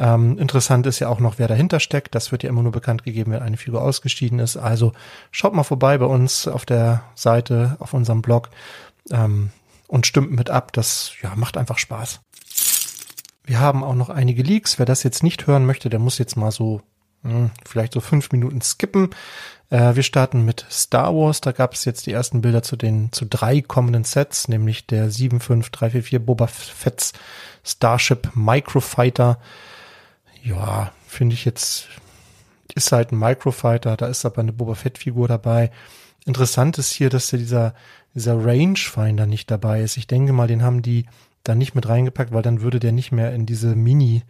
Ähm, 0.00 0.38
interessant 0.38 0.86
ist 0.86 0.98
ja 0.98 1.08
auch 1.08 1.20
noch, 1.20 1.38
wer 1.38 1.46
dahinter 1.46 1.78
steckt. 1.78 2.14
Das 2.14 2.32
wird 2.32 2.42
ja 2.42 2.48
immer 2.48 2.62
nur 2.62 2.72
bekannt 2.72 3.04
gegeben, 3.04 3.32
wenn 3.32 3.42
eine 3.42 3.58
Figur 3.58 3.82
ausgeschieden 3.82 4.38
ist. 4.38 4.56
Also 4.56 4.92
schaut 5.30 5.52
mal 5.52 5.62
vorbei 5.62 5.98
bei 5.98 6.06
uns 6.06 6.48
auf 6.48 6.64
der 6.64 7.02
Seite, 7.14 7.76
auf 7.80 7.92
unserem 7.92 8.22
Blog 8.22 8.48
ähm, 9.10 9.50
und 9.88 10.06
stimmt 10.06 10.32
mit 10.32 10.48
ab. 10.48 10.72
Das 10.72 11.12
ja, 11.22 11.34
macht 11.36 11.58
einfach 11.58 11.76
Spaß. 11.76 12.20
Wir 13.44 13.60
haben 13.60 13.84
auch 13.84 13.94
noch 13.94 14.08
einige 14.08 14.42
Leaks. 14.42 14.78
Wer 14.78 14.86
das 14.86 15.02
jetzt 15.02 15.22
nicht 15.22 15.46
hören 15.46 15.66
möchte, 15.66 15.90
der 15.90 15.98
muss 15.98 16.16
jetzt 16.16 16.36
mal 16.36 16.50
so 16.50 16.80
mh, 17.22 17.32
hm, 17.32 17.50
vielleicht 17.66 17.92
so 17.92 18.00
fünf 18.00 18.32
Minuten 18.32 18.62
skippen. 18.62 19.10
Äh, 19.68 19.96
wir 19.96 20.02
starten 20.02 20.46
mit 20.46 20.64
Star 20.70 21.14
Wars. 21.14 21.42
Da 21.42 21.52
gab 21.52 21.74
es 21.74 21.84
jetzt 21.84 22.06
die 22.06 22.12
ersten 22.12 22.40
Bilder 22.40 22.62
zu 22.62 22.76
den 22.76 23.12
zu 23.12 23.26
drei 23.26 23.60
kommenden 23.60 24.04
Sets, 24.04 24.48
nämlich 24.48 24.86
der 24.86 25.10
75344 25.10 26.24
Boba 26.24 26.46
Fett's 26.46 27.12
Starship 27.62 28.30
Microfighter 28.34 29.38
ja, 30.42 30.92
finde 31.06 31.34
ich 31.34 31.44
jetzt, 31.44 31.88
ist 32.74 32.92
halt 32.92 33.12
ein 33.12 33.18
Microfighter, 33.18 33.96
da 33.96 34.06
ist 34.06 34.24
aber 34.24 34.38
eine 34.38 34.52
Boba 34.52 34.74
Fett-Figur 34.74 35.28
dabei. 35.28 35.70
Interessant 36.26 36.78
ist 36.78 36.92
hier, 36.92 37.10
dass 37.10 37.28
dieser, 37.28 37.74
dieser 38.14 38.44
Rangefinder 38.44 39.26
nicht 39.26 39.50
dabei 39.50 39.82
ist. 39.82 39.96
Ich 39.96 40.06
denke 40.06 40.32
mal, 40.32 40.46
den 40.46 40.62
haben 40.62 40.82
die 40.82 41.06
da 41.44 41.54
nicht 41.54 41.74
mit 41.74 41.88
reingepackt, 41.88 42.32
weil 42.32 42.42
dann 42.42 42.60
würde 42.60 42.80
der 42.80 42.92
nicht 42.92 43.12
mehr 43.12 43.32
in 43.32 43.46
diese 43.46 43.74
Mini 43.74 44.22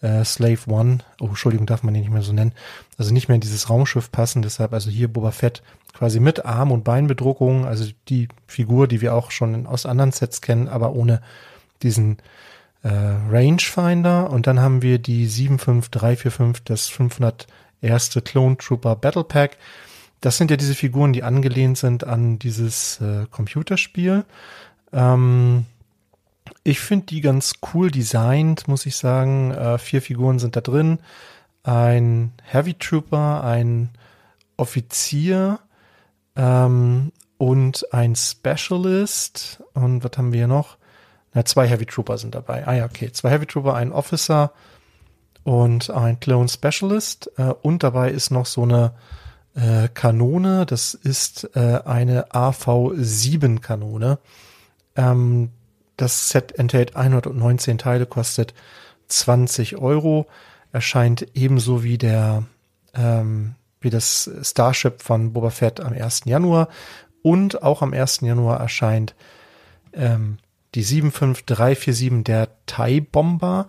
äh, 0.00 0.24
Slave 0.24 0.58
One, 0.68 0.98
oh, 1.20 1.26
Entschuldigung, 1.26 1.66
darf 1.66 1.82
man 1.82 1.94
den 1.94 2.02
nicht 2.02 2.12
mehr 2.12 2.22
so 2.22 2.32
nennen, 2.32 2.52
also 2.98 3.12
nicht 3.12 3.28
mehr 3.28 3.36
in 3.36 3.40
dieses 3.40 3.70
Raumschiff 3.70 4.10
passen. 4.10 4.42
Deshalb 4.42 4.72
also 4.72 4.90
hier 4.90 5.08
Boba 5.08 5.30
Fett 5.30 5.62
quasi 5.92 6.20
mit 6.20 6.44
Arm- 6.44 6.72
und 6.72 6.84
Beinbedruckung, 6.84 7.64
also 7.66 7.86
die 8.08 8.28
Figur, 8.46 8.88
die 8.88 9.00
wir 9.00 9.14
auch 9.14 9.30
schon 9.30 9.66
aus 9.66 9.86
anderen 9.86 10.12
Sets 10.12 10.40
kennen, 10.40 10.68
aber 10.68 10.92
ohne 10.92 11.20
diesen 11.82 12.18
äh, 12.82 12.88
Rangefinder 13.30 14.30
und 14.30 14.46
dann 14.46 14.60
haben 14.60 14.82
wir 14.82 14.98
die 14.98 15.26
75345, 15.26 16.64
das 16.64 16.88
501. 16.88 18.20
Clone 18.24 18.56
Trooper 18.56 18.96
Battle 18.96 19.24
Pack. 19.24 19.56
Das 20.20 20.36
sind 20.36 20.50
ja 20.50 20.56
diese 20.56 20.74
Figuren, 20.74 21.12
die 21.12 21.22
angelehnt 21.22 21.78
sind 21.78 22.04
an 22.04 22.38
dieses 22.38 23.00
äh, 23.00 23.26
Computerspiel. 23.30 24.24
Ähm, 24.92 25.66
ich 26.64 26.80
finde 26.80 27.06
die 27.06 27.20
ganz 27.20 27.54
cool 27.74 27.90
designt, 27.90 28.68
muss 28.68 28.86
ich 28.86 28.96
sagen. 28.96 29.50
Äh, 29.50 29.78
vier 29.78 30.00
Figuren 30.00 30.38
sind 30.38 30.54
da 30.54 30.60
drin. 30.60 30.98
Ein 31.64 32.32
Heavy 32.44 32.74
Trooper, 32.74 33.42
ein 33.42 33.90
Offizier 34.56 35.58
ähm, 36.36 37.10
und 37.38 37.92
ein 37.92 38.14
Specialist. 38.14 39.62
Und 39.74 40.04
was 40.04 40.12
haben 40.16 40.32
wir 40.32 40.38
hier 40.38 40.46
noch? 40.48 40.76
Na, 41.34 41.44
zwei 41.44 41.66
Heavy 41.66 41.86
Trooper 41.86 42.18
sind 42.18 42.34
dabei. 42.34 42.66
Ah 42.66 42.74
ja, 42.74 42.84
okay. 42.84 43.10
Zwei 43.12 43.30
Heavy 43.30 43.46
Trooper, 43.46 43.74
ein 43.74 43.92
Officer 43.92 44.52
und 45.44 45.90
ein 45.90 46.20
Clone 46.20 46.48
Specialist. 46.48 47.30
Äh, 47.36 47.54
und 47.62 47.82
dabei 47.82 48.10
ist 48.10 48.30
noch 48.30 48.46
so 48.46 48.62
eine 48.62 48.92
äh, 49.54 49.88
Kanone. 49.88 50.66
Das 50.66 50.94
ist 50.94 51.50
äh, 51.54 51.80
eine 51.84 52.28
AV7 52.28 53.60
Kanone. 53.60 54.18
Ähm, 54.96 55.50
das 55.96 56.28
Set 56.28 56.58
enthält 56.58 56.96
119 56.96 57.78
Teile, 57.78 58.06
kostet 58.06 58.54
20 59.08 59.76
Euro. 59.76 60.26
Erscheint 60.72 61.26
ebenso 61.34 61.82
wie 61.82 61.98
der 61.98 62.44
ähm, 62.94 63.54
wie 63.80 63.90
das 63.90 64.30
Starship 64.42 65.02
von 65.02 65.32
Boba 65.32 65.50
Fett 65.50 65.80
am 65.80 65.92
1. 65.92 66.22
Januar. 66.24 66.68
Und 67.22 67.62
auch 67.62 67.82
am 67.82 67.92
1. 67.92 68.20
Januar 68.20 68.60
erscheint 68.60 69.14
ähm, 69.92 70.38
die 70.74 70.82
75347, 70.82 72.24
der 72.24 72.48
Thai 72.66 73.00
Bomber. 73.00 73.68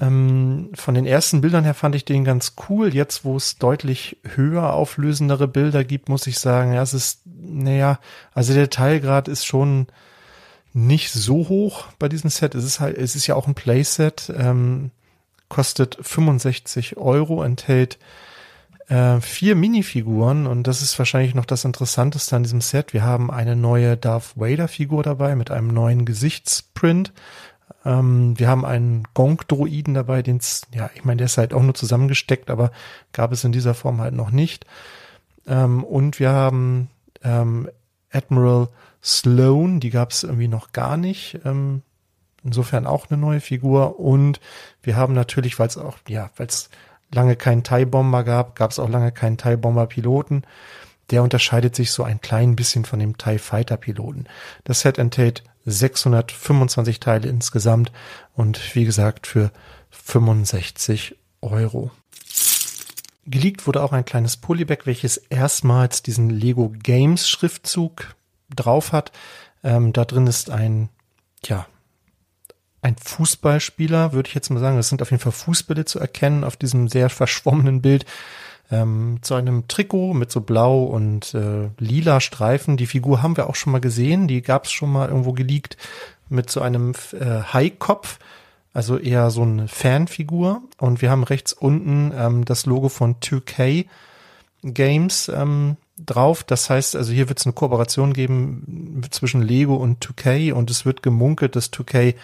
Ähm, 0.00 0.70
von 0.74 0.94
den 0.94 1.06
ersten 1.06 1.40
Bildern 1.40 1.64
her 1.64 1.74
fand 1.74 1.94
ich 1.94 2.04
den 2.04 2.24
ganz 2.24 2.54
cool. 2.68 2.94
Jetzt, 2.94 3.24
wo 3.24 3.36
es 3.36 3.56
deutlich 3.56 4.18
höher 4.24 4.72
auflösendere 4.72 5.48
Bilder 5.48 5.84
gibt, 5.84 6.08
muss 6.08 6.26
ich 6.26 6.38
sagen, 6.38 6.72
ja, 6.72 6.82
es 6.82 6.94
ist, 6.94 7.22
naja, 7.24 7.98
also 8.32 8.54
der 8.54 8.70
Teilgrad 8.70 9.28
ist 9.28 9.44
schon 9.44 9.88
nicht 10.72 11.12
so 11.12 11.48
hoch 11.48 11.86
bei 11.98 12.08
diesem 12.08 12.30
Set. 12.30 12.54
Es 12.54 12.64
ist 12.64 12.80
halt, 12.80 12.96
es 12.96 13.16
ist 13.16 13.26
ja 13.26 13.34
auch 13.34 13.48
ein 13.48 13.54
Playset, 13.54 14.32
ähm, 14.36 14.90
kostet 15.48 15.98
65 16.00 16.96
Euro, 16.98 17.42
enthält 17.42 17.98
äh, 18.88 19.20
vier 19.20 19.54
Minifiguren 19.54 20.46
und 20.46 20.66
das 20.66 20.82
ist 20.82 20.98
wahrscheinlich 20.98 21.34
noch 21.34 21.44
das 21.44 21.64
Interessanteste 21.64 22.36
an 22.36 22.42
diesem 22.42 22.60
Set. 22.60 22.92
Wir 22.92 23.02
haben 23.02 23.30
eine 23.30 23.54
neue 23.54 23.96
Darth 23.96 24.36
Vader 24.36 24.68
Figur 24.68 25.02
dabei 25.02 25.36
mit 25.36 25.50
einem 25.50 25.68
neuen 25.68 26.04
Gesichtsprint. 26.04 27.12
Ähm, 27.84 28.38
wir 28.38 28.48
haben 28.48 28.64
einen 28.64 29.04
Gonk-Droiden 29.14 29.94
dabei, 29.94 30.22
den 30.22 30.40
ja, 30.74 30.90
ich 30.94 31.04
meine, 31.04 31.18
der 31.18 31.26
ist 31.26 31.38
halt 31.38 31.52
auch 31.52 31.62
nur 31.62 31.74
zusammengesteckt, 31.74 32.50
aber 32.50 32.72
gab 33.12 33.32
es 33.32 33.44
in 33.44 33.52
dieser 33.52 33.74
Form 33.74 34.00
halt 34.00 34.14
noch 34.14 34.30
nicht. 34.30 34.64
Ähm, 35.46 35.84
und 35.84 36.18
wir 36.18 36.30
haben 36.30 36.88
ähm, 37.22 37.68
Admiral 38.10 38.68
Sloan, 39.02 39.80
die 39.80 39.90
gab 39.90 40.10
es 40.10 40.22
irgendwie 40.22 40.48
noch 40.48 40.72
gar 40.72 40.96
nicht. 40.96 41.40
Ähm, 41.44 41.82
insofern 42.42 42.86
auch 42.86 43.10
eine 43.10 43.20
neue 43.20 43.40
Figur. 43.40 44.00
Und 44.00 44.40
wir 44.82 44.96
haben 44.96 45.14
natürlich, 45.14 45.58
weil 45.58 45.68
es 45.68 45.76
auch, 45.76 45.98
ja, 46.08 46.30
weil 46.36 46.46
es 46.46 46.70
lange 47.12 47.36
keinen 47.36 47.64
TIE-Bomber 47.64 48.24
gab, 48.24 48.56
gab 48.56 48.70
es 48.70 48.78
auch 48.78 48.88
lange 48.88 49.12
keinen 49.12 49.38
TIE-Bomber-Piloten. 49.38 50.42
Der 51.10 51.22
unterscheidet 51.22 51.74
sich 51.74 51.90
so 51.90 52.02
ein 52.04 52.20
klein 52.20 52.54
bisschen 52.54 52.84
von 52.84 52.98
dem 52.98 53.16
TIE 53.16 53.38
Fighter-Piloten. 53.38 54.26
Das 54.64 54.80
Set 54.80 54.98
enthält 54.98 55.42
625 55.64 57.00
Teile 57.00 57.28
insgesamt 57.28 57.92
und 58.34 58.74
wie 58.74 58.84
gesagt 58.84 59.26
für 59.26 59.50
65 59.90 61.16
Euro. 61.40 61.90
Geleakt 63.26 63.66
wurde 63.66 63.82
auch 63.82 63.92
ein 63.92 64.04
kleines 64.04 64.38
Polybag, 64.38 64.78
welches 64.84 65.18
erstmals 65.18 66.02
diesen 66.02 66.30
Lego 66.30 66.72
Games 66.82 67.28
Schriftzug 67.28 68.14
drauf 68.54 68.92
hat. 68.92 69.12
Ähm, 69.62 69.92
da 69.92 70.04
drin 70.04 70.26
ist 70.26 70.50
ein, 70.50 70.88
ja, 71.44 71.66
ein 72.82 72.96
Fußballspieler, 72.96 74.12
würde 74.12 74.28
ich 74.28 74.34
jetzt 74.34 74.50
mal 74.50 74.60
sagen. 74.60 74.78
Es 74.78 74.88
sind 74.88 75.02
auf 75.02 75.10
jeden 75.10 75.22
Fall 75.22 75.32
Fußbälle 75.32 75.84
zu 75.84 75.98
erkennen 75.98 76.44
auf 76.44 76.56
diesem 76.56 76.88
sehr 76.88 77.10
verschwommenen 77.10 77.82
Bild. 77.82 78.06
Ähm, 78.70 79.18
zu 79.22 79.34
einem 79.34 79.66
Trikot 79.66 80.12
mit 80.12 80.30
so 80.30 80.42
blau 80.42 80.84
und 80.84 81.32
äh, 81.34 81.70
lila 81.78 82.20
Streifen. 82.20 82.76
Die 82.76 82.86
Figur 82.86 83.22
haben 83.22 83.36
wir 83.36 83.48
auch 83.48 83.54
schon 83.54 83.72
mal 83.72 83.80
gesehen. 83.80 84.28
Die 84.28 84.42
gab 84.42 84.66
es 84.66 84.72
schon 84.72 84.92
mal 84.92 85.08
irgendwo 85.08 85.32
geleakt 85.32 85.76
mit 86.28 86.50
so 86.50 86.60
einem 86.60 86.92
äh, 87.18 87.42
Haikopf. 87.52 88.18
Also 88.74 88.98
eher 88.98 89.30
so 89.30 89.42
eine 89.42 89.68
Fanfigur. 89.68 90.62
Und 90.76 91.00
wir 91.00 91.10
haben 91.10 91.24
rechts 91.24 91.54
unten 91.54 92.12
ähm, 92.14 92.44
das 92.44 92.66
Logo 92.66 92.90
von 92.90 93.16
2K 93.16 93.86
Games 94.62 95.30
ähm, 95.34 95.76
drauf. 95.98 96.44
Das 96.44 96.68
heißt, 96.70 96.94
also 96.94 97.12
hier 97.12 97.28
wird 97.28 97.40
es 97.40 97.46
eine 97.46 97.54
Kooperation 97.54 98.12
geben 98.12 99.00
zwischen 99.10 99.42
Lego 99.42 99.76
und 99.76 100.04
2K 100.04 100.52
und 100.52 100.70
es 100.70 100.84
wird 100.84 101.02
gemunkelt, 101.02 101.56
dass 101.56 101.72
2K 101.72 102.14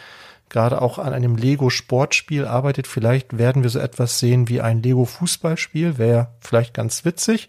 gerade 0.55 0.81
auch 0.81 0.99
an 0.99 1.13
einem 1.13 1.35
Lego-Sportspiel 1.35 2.45
arbeitet. 2.45 2.87
Vielleicht 2.87 3.37
werden 3.37 3.65
wir 3.65 3.71
so 3.71 3.81
etwas 3.81 4.21
sehen 4.21 4.49
wie 4.49 4.61
ein 4.61 4.85
Lego-Fußballspiel, 4.85 5.99
wäre 5.99 6.29
vielleicht 6.39 6.75
ganz 6.75 7.05
witzig, 7.05 7.49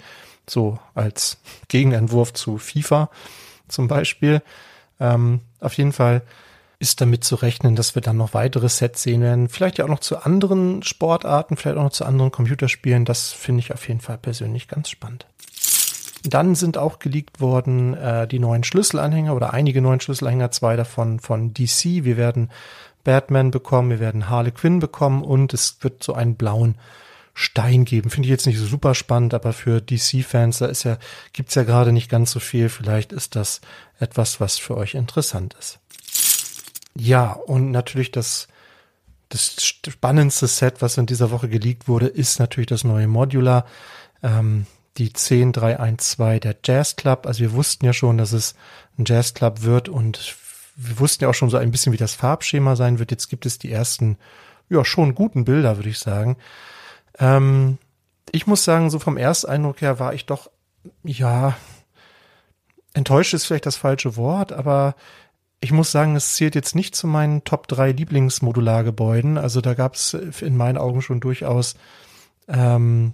so 0.49 0.79
als 0.95 1.37
Gegenentwurf 1.67 2.33
zu 2.33 2.57
FIFA 2.57 3.11
zum 3.67 3.87
Beispiel. 3.87 4.41
Ähm, 4.99 5.41
auf 5.59 5.75
jeden 5.75 5.93
Fall 5.93 6.23
ist 6.79 6.99
damit 6.99 7.23
zu 7.23 7.35
rechnen, 7.35 7.75
dass 7.75 7.93
wir 7.93 8.01
dann 8.01 8.17
noch 8.17 8.33
weitere 8.33 8.69
Sets 8.69 9.03
sehen 9.03 9.21
werden. 9.21 9.49
Vielleicht 9.49 9.77
ja 9.77 9.85
auch 9.85 9.89
noch 9.89 9.99
zu 9.99 10.23
anderen 10.23 10.81
Sportarten, 10.81 11.57
vielleicht 11.57 11.77
auch 11.77 11.83
noch 11.83 11.91
zu 11.91 12.05
anderen 12.05 12.31
Computerspielen. 12.31 13.05
Das 13.05 13.31
finde 13.31 13.59
ich 13.59 13.71
auf 13.71 13.87
jeden 13.87 14.01
Fall 14.01 14.17
persönlich 14.17 14.67
ganz 14.67 14.89
spannend. 14.89 15.27
Dann 16.23 16.55
sind 16.55 16.79
auch 16.79 16.97
geleakt 16.97 17.39
worden 17.39 17.93
äh, 17.93 18.27
die 18.27 18.39
neuen 18.39 18.63
Schlüsselanhänger 18.63 19.35
oder 19.35 19.53
einige 19.53 19.79
neuen 19.79 19.99
Schlüsselanhänger, 19.99 20.49
zwei 20.49 20.75
davon 20.75 21.19
von 21.19 21.53
DC. 21.53 22.03
Wir 22.03 22.17
werden 22.17 22.49
Batman 23.05 23.51
bekommen, 23.51 23.89
wir 23.89 24.01
werden 24.01 24.29
Harley 24.29 24.51
Quinn 24.51 24.79
bekommen 24.79 25.23
und 25.23 25.53
es 25.53 25.77
wird 25.79 26.03
so 26.03 26.13
einen 26.13 26.35
blauen 26.35 26.75
Stein 27.33 27.85
geben. 27.85 28.09
Finde 28.09 28.27
ich 28.27 28.31
jetzt 28.31 28.47
nicht 28.47 28.57
so 28.57 28.65
super 28.65 28.95
spannend, 28.95 29.33
aber 29.33 29.53
für 29.53 29.81
DC-Fans, 29.81 30.57
da 30.57 30.65
ist 30.65 30.83
ja, 30.83 30.97
gibt's 31.31 31.55
ja 31.55 31.63
gerade 31.63 31.91
nicht 31.91 32.09
ganz 32.09 32.31
so 32.31 32.39
viel. 32.39 32.69
Vielleicht 32.69 33.13
ist 33.13 33.35
das 33.35 33.61
etwas, 33.99 34.41
was 34.41 34.57
für 34.57 34.75
euch 34.75 34.95
interessant 34.95 35.55
ist. 35.59 35.79
Ja, 36.97 37.33
und 37.33 37.71
natürlich 37.71 38.11
das, 38.11 38.47
das 39.29 39.61
spannendste 39.61 40.47
Set, 40.47 40.81
was 40.81 40.97
in 40.97 41.05
dieser 41.05 41.29
Woche 41.29 41.49
geleakt 41.49 41.89
wurde, 41.89 42.07
ist 42.07 42.39
natürlich 42.39 42.67
das 42.67 42.85
neue 42.85 43.07
Modular, 43.07 43.65
ähm, 44.23 44.65
die 44.97 45.11
10312 45.11 46.39
der 46.39 46.55
Jazz 46.63 46.95
Club. 46.95 47.25
Also 47.25 47.41
wir 47.41 47.51
wussten 47.51 47.85
ja 47.85 47.91
schon, 47.91 48.17
dass 48.17 48.31
es 48.31 48.55
ein 48.97 49.03
Jazz 49.05 49.33
Club 49.33 49.61
wird 49.61 49.89
und 49.89 50.35
wir 50.75 50.99
wussten 50.99 51.23
ja 51.23 51.29
auch 51.29 51.35
schon 51.35 51.49
so 51.49 51.57
ein 51.57 51.71
bisschen, 51.71 51.93
wie 51.93 51.97
das 51.97 52.15
Farbschema 52.15 52.75
sein 52.75 52.99
wird. 52.99 53.11
Jetzt 53.11 53.29
gibt 53.29 53.45
es 53.45 53.57
die 53.57 53.71
ersten, 53.71 54.17
ja, 54.69 54.83
schon 54.83 55.15
guten 55.15 55.45
Bilder, 55.45 55.77
würde 55.77 55.89
ich 55.89 55.99
sagen. 55.99 56.37
Ähm, 57.17 57.77
ich 58.31 58.47
muss 58.47 58.63
sagen, 58.63 58.89
so 58.89 58.99
vom 58.99 59.17
Ersteindruck 59.17 59.81
her 59.81 59.99
war 59.99 60.13
ich 60.13 60.25
doch, 60.25 60.49
ja, 61.03 61.55
enttäuscht 62.93 63.33
ist 63.33 63.45
vielleicht 63.45 63.65
das 63.65 63.77
falsche 63.77 64.15
Wort, 64.17 64.51
aber 64.51 64.95
ich 65.61 65.71
muss 65.71 65.91
sagen, 65.91 66.15
es 66.15 66.35
zählt 66.35 66.55
jetzt 66.55 66.75
nicht 66.75 66.95
zu 66.95 67.07
meinen 67.07 67.43
Top 67.43 67.67
3 67.67 67.91
Lieblingsmodulargebäuden. 67.91 69.37
Also 69.37 69.61
da 69.61 69.73
gab 69.73 69.95
es 69.95 70.13
in 70.13 70.57
meinen 70.57 70.77
Augen 70.77 71.01
schon 71.01 71.19
durchaus 71.19 71.75
ähm, 72.47 73.13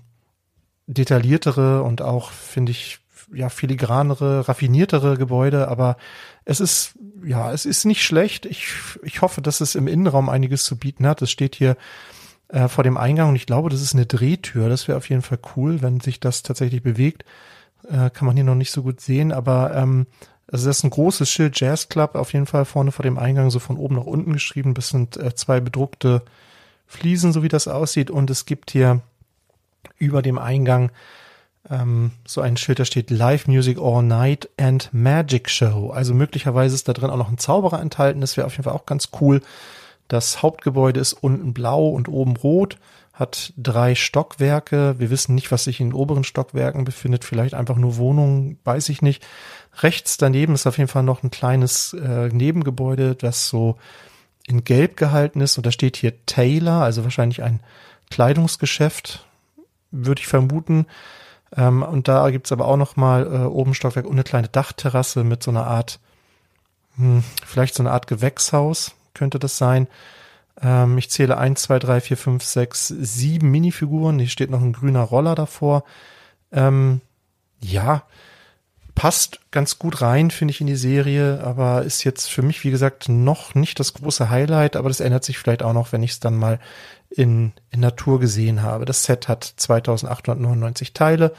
detailliertere 0.88 1.84
und 1.84 2.02
auch, 2.02 2.32
finde 2.32 2.72
ich, 2.72 3.00
ja, 3.34 3.50
filigranere, 3.50 4.48
raffiniertere 4.48 5.18
Gebäude, 5.18 5.68
aber 5.68 5.98
es 6.46 6.60
ist, 6.60 6.96
ja, 7.24 7.52
es 7.52 7.66
ist 7.66 7.86
nicht 7.86 8.04
schlecht. 8.04 8.46
Ich, 8.46 8.74
ich 9.04 9.22
hoffe, 9.22 9.42
dass 9.42 9.62
es 9.62 9.76
im 9.76 9.88
Innenraum 9.88 10.30
einiges 10.30 10.66
zu 10.66 10.78
bieten 10.78 11.08
hat. 11.08 11.22
Es 11.22 11.32
steht 11.32 11.56
hier 11.56 11.78
äh, 12.50 12.68
vor 12.68 12.84
dem 12.84 12.98
Eingang 12.98 13.30
und 13.30 13.36
ich 13.36 13.46
glaube, 13.46 13.70
das 13.70 13.82
ist 13.82 13.94
eine 13.94 14.06
Drehtür. 14.06 14.70
Das 14.70 14.88
wäre 14.88 14.98
auf 14.98 15.10
jeden 15.10 15.22
Fall 15.22 15.40
cool, 15.56 15.82
wenn 15.82 16.00
sich 16.00 16.20
das 16.20 16.44
tatsächlich 16.44 16.84
bewegt. 16.84 17.24
Äh, 17.88 18.10
kann 18.10 18.26
man 18.26 18.36
hier 18.36 18.46
noch 18.46 18.56
nicht 18.56 18.72
so 18.72 18.84
gut 18.84 19.02
sehen, 19.02 19.32
aber 19.32 19.76
ähm, 19.76 20.08
also 20.52 20.68
das 20.68 20.80
ist 20.80 20.84
ein 20.84 20.90
großes 20.90 21.30
Schild 21.30 21.60
Jazz 21.60 21.88
Club, 21.88 22.16
auf 22.16 22.34
jeden 22.34 22.46
Fall 22.46 22.66
vorne 22.66 22.92
vor 22.92 23.04
dem 23.04 23.18
Eingang, 23.18 23.50
so 23.50 23.60
von 23.60 23.78
oben 23.78 23.96
nach 23.96 24.06
unten 24.06 24.34
geschrieben. 24.34 24.74
Das 24.74 24.90
sind 24.90 25.16
äh, 25.18 25.34
zwei 25.34 25.62
bedruckte 25.62 26.24
Fliesen, 26.88 27.32
so 27.32 27.42
wie 27.42 27.48
das 27.48 27.70
aussieht. 27.70 28.12
Und 28.12 28.30
es 28.30 28.46
gibt 28.46 28.72
hier 28.72 29.02
über 29.98 30.22
dem 30.22 30.38
Eingang 30.38 30.92
ähm, 31.72 32.12
so 32.28 32.42
ein 32.42 32.58
Schild, 32.58 32.80
da 32.80 32.86
steht 32.86 33.10
Live 33.10 33.48
Music 33.48 33.80
All 33.80 34.04
Night 34.04 34.50
and 34.58 34.90
Magic 34.92 35.50
Show. 35.50 35.92
Also 35.92 36.14
möglicherweise 36.14 36.76
ist 36.76 36.88
da 36.88 36.94
drin 36.94 37.10
auch 37.10 37.18
noch 37.18 37.30
ein 37.30 37.38
Zauberer 37.38 37.82
enthalten. 37.82 38.22
Das 38.22 38.38
wäre 38.38 38.46
auf 38.46 38.54
jeden 38.54 38.66
Fall 38.66 38.74
auch 38.74 38.86
ganz 38.86 39.10
cool. 39.22 39.42
Das 40.08 40.44
Hauptgebäude 40.44 41.00
ist 41.00 41.14
unten 41.14 41.54
blau 41.54 41.88
und 41.88 42.10
oben 42.10 42.36
rot, 42.36 42.78
hat 43.14 43.54
drei 43.56 43.96
Stockwerke. 43.96 44.96
Wir 45.00 45.10
wissen 45.10 45.36
nicht, 45.36 45.52
was 45.52 45.64
sich 45.64 45.80
in 45.80 45.90
den 45.90 45.96
oberen 45.96 46.26
Stockwerken 46.26 46.84
befindet. 46.84 47.24
Vielleicht 47.24 47.54
einfach 47.54 47.78
nur 47.78 47.96
Wohnungen, 47.96 48.60
weiß 48.66 48.90
ich 48.90 49.02
nicht. 49.02 49.26
Rechts 49.80 50.18
daneben 50.18 50.54
ist 50.54 50.68
auf 50.68 50.78
jeden 50.78 50.90
Fall 50.90 51.04
noch 51.04 51.24
ein 51.24 51.32
kleines 51.32 51.94
äh, 51.94 52.28
Nebengebäude, 52.28 53.16
das 53.16 53.48
so 53.48 53.78
in 54.46 54.66
Gelb 54.66 54.98
gehalten 54.98 55.40
ist. 55.40 55.56
Und 55.56 55.66
da 55.66 55.72
steht 55.72 55.96
hier 55.96 56.26
Taylor, 56.26 56.84
also 56.84 57.06
wahrscheinlich 57.06 57.42
ein 57.42 57.62
Kleidungsgeschäft, 58.10 59.26
würde 59.92 60.20
ich 60.20 60.28
vermuten. 60.28 60.88
Ähm, 61.56 61.84
und 61.84 62.08
da 62.08 62.30
gibt's 62.30 62.52
aber 62.52 62.68
auch 62.68 62.78
noch 62.78 62.96
mal 62.96 63.26
äh, 63.26 63.46
oben 63.46 63.74
Stockwerk 63.74 64.06
und 64.06 64.14
eine 64.14 64.24
kleine 64.24 64.48
Dachterrasse 64.48 65.24
mit 65.24 65.44
so 65.44 65.52
einer 65.52 65.68
Art, 65.68 66.00
hm, 66.96 67.24
vielleicht 67.46 67.76
so 67.76 67.84
eine 67.84 67.92
Art 67.92 68.08
Gewächshaus 68.08 68.94
könnte 69.14 69.40
das 69.40 69.58
sein. 69.58 69.88
Ähm, 70.62 70.98
ich 70.98 71.10
zähle 71.10 71.38
eins, 71.38 71.64
zwei, 71.64 71.80
drei, 71.80 72.02
vier, 72.02 72.18
fünf, 72.18 72.44
sechs, 72.44 72.88
sieben 72.88 73.52
Minifiguren. 73.52 74.20
Hier 74.20 74.30
steht 74.30 74.50
noch 74.50 74.62
ein 74.62 74.74
grüner 74.74 75.02
Roller 75.02 75.36
davor. 75.36 75.84
Ähm, 76.52 77.02
ja, 77.60 78.04
passt 78.96 79.40
ganz 79.52 79.80
gut 79.80 80.02
rein, 80.02 80.32
finde 80.32 80.52
ich, 80.54 80.62
in 80.62 80.68
die 80.68 80.76
Serie, 80.76 81.42
aber 81.44 81.84
ist 81.84 82.04
jetzt 82.04 82.30
für 82.30 82.42
mich, 82.42 82.64
wie 82.64 82.72
gesagt, 82.72 83.10
noch 83.10 83.56
nicht 83.56 83.80
das 83.80 83.94
große 83.94 84.30
Highlight, 84.30 84.76
aber 84.76 84.90
das 84.90 85.00
ändert 85.00 85.24
sich 85.24 85.38
vielleicht 85.38 85.64
auch 85.64 85.74
noch, 85.74 85.92
wenn 85.92 86.04
ich 86.04 86.12
es 86.12 86.20
dann 86.20 86.36
mal 86.36 86.60
in, 87.10 87.54
in 87.70 87.80
Natur 87.80 88.20
gesehen 88.20 88.62
habe. 88.62 88.86
Das 88.86 89.04
Set 89.04 89.28
hat 89.28 89.44
2899 89.44 90.94
Teile 90.94 91.34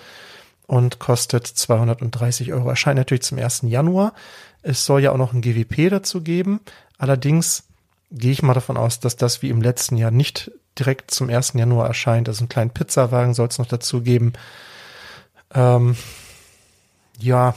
und 0.66 0.98
kostet 0.98 1.46
230 1.46 2.52
Euro. 2.52 2.68
Erscheint 2.68 2.96
natürlich 2.96 3.22
zum 3.22 3.38
1. 3.38 3.62
Januar. 3.64 4.14
Es 4.62 4.84
soll 4.84 5.02
ja 5.02 5.12
auch 5.12 5.16
noch 5.16 5.32
ein 5.32 5.40
GWP 5.40 5.90
dazu 5.90 6.22
geben. 6.22 6.60
Allerdings 6.98 7.64
gehe 8.10 8.32
ich 8.32 8.42
mal 8.42 8.54
davon 8.54 8.76
aus, 8.76 9.00
dass 9.00 9.16
das 9.16 9.42
wie 9.42 9.50
im 9.50 9.62
letzten 9.62 9.96
Jahr 9.96 10.10
nicht 10.10 10.50
direkt 10.78 11.10
zum 11.10 11.28
1. 11.28 11.54
Januar 11.54 11.88
erscheint. 11.88 12.28
Also 12.28 12.40
einen 12.40 12.48
kleinen 12.48 12.70
Pizzawagen 12.70 13.34
soll 13.34 13.48
es 13.48 13.58
noch 13.58 13.66
dazu 13.66 14.02
geben. 14.02 14.34
Ähm, 15.54 15.96
ja, 17.22 17.54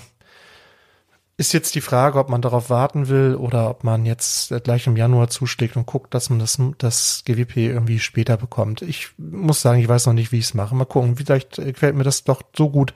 ist 1.37 1.53
jetzt 1.53 1.75
die 1.75 1.81
Frage, 1.81 2.17
ob 2.17 2.29
man 2.29 2.41
darauf 2.41 2.69
warten 2.69 3.09
will 3.09 3.35
oder 3.35 3.69
ob 3.69 3.83
man 3.83 4.05
jetzt 4.05 4.53
gleich 4.63 4.87
im 4.87 4.95
Januar 4.95 5.29
zuschlägt 5.29 5.75
und 5.75 5.85
guckt, 5.85 6.13
dass 6.13 6.29
man 6.29 6.39
das, 6.39 6.57
das 6.77 7.23
GWP 7.25 7.57
irgendwie 7.57 7.99
später 7.99 8.37
bekommt. 8.37 8.81
Ich 8.81 9.09
muss 9.17 9.61
sagen, 9.61 9.81
ich 9.81 9.89
weiß 9.89 10.05
noch 10.05 10.13
nicht, 10.13 10.31
wie 10.31 10.39
ich 10.39 10.45
es 10.45 10.53
mache. 10.53 10.75
Mal 10.75 10.85
gucken, 10.85 11.17
vielleicht 11.17 11.55
gefällt 11.57 11.95
mir 11.95 12.03
das 12.03 12.23
doch 12.23 12.41
so 12.55 12.69
gut 12.69 12.93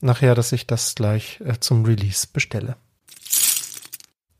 nachher, 0.00 0.34
dass 0.34 0.52
ich 0.52 0.66
das 0.66 0.94
gleich 0.94 1.40
äh, 1.44 1.60
zum 1.60 1.84
Release 1.84 2.26
bestelle. 2.32 2.76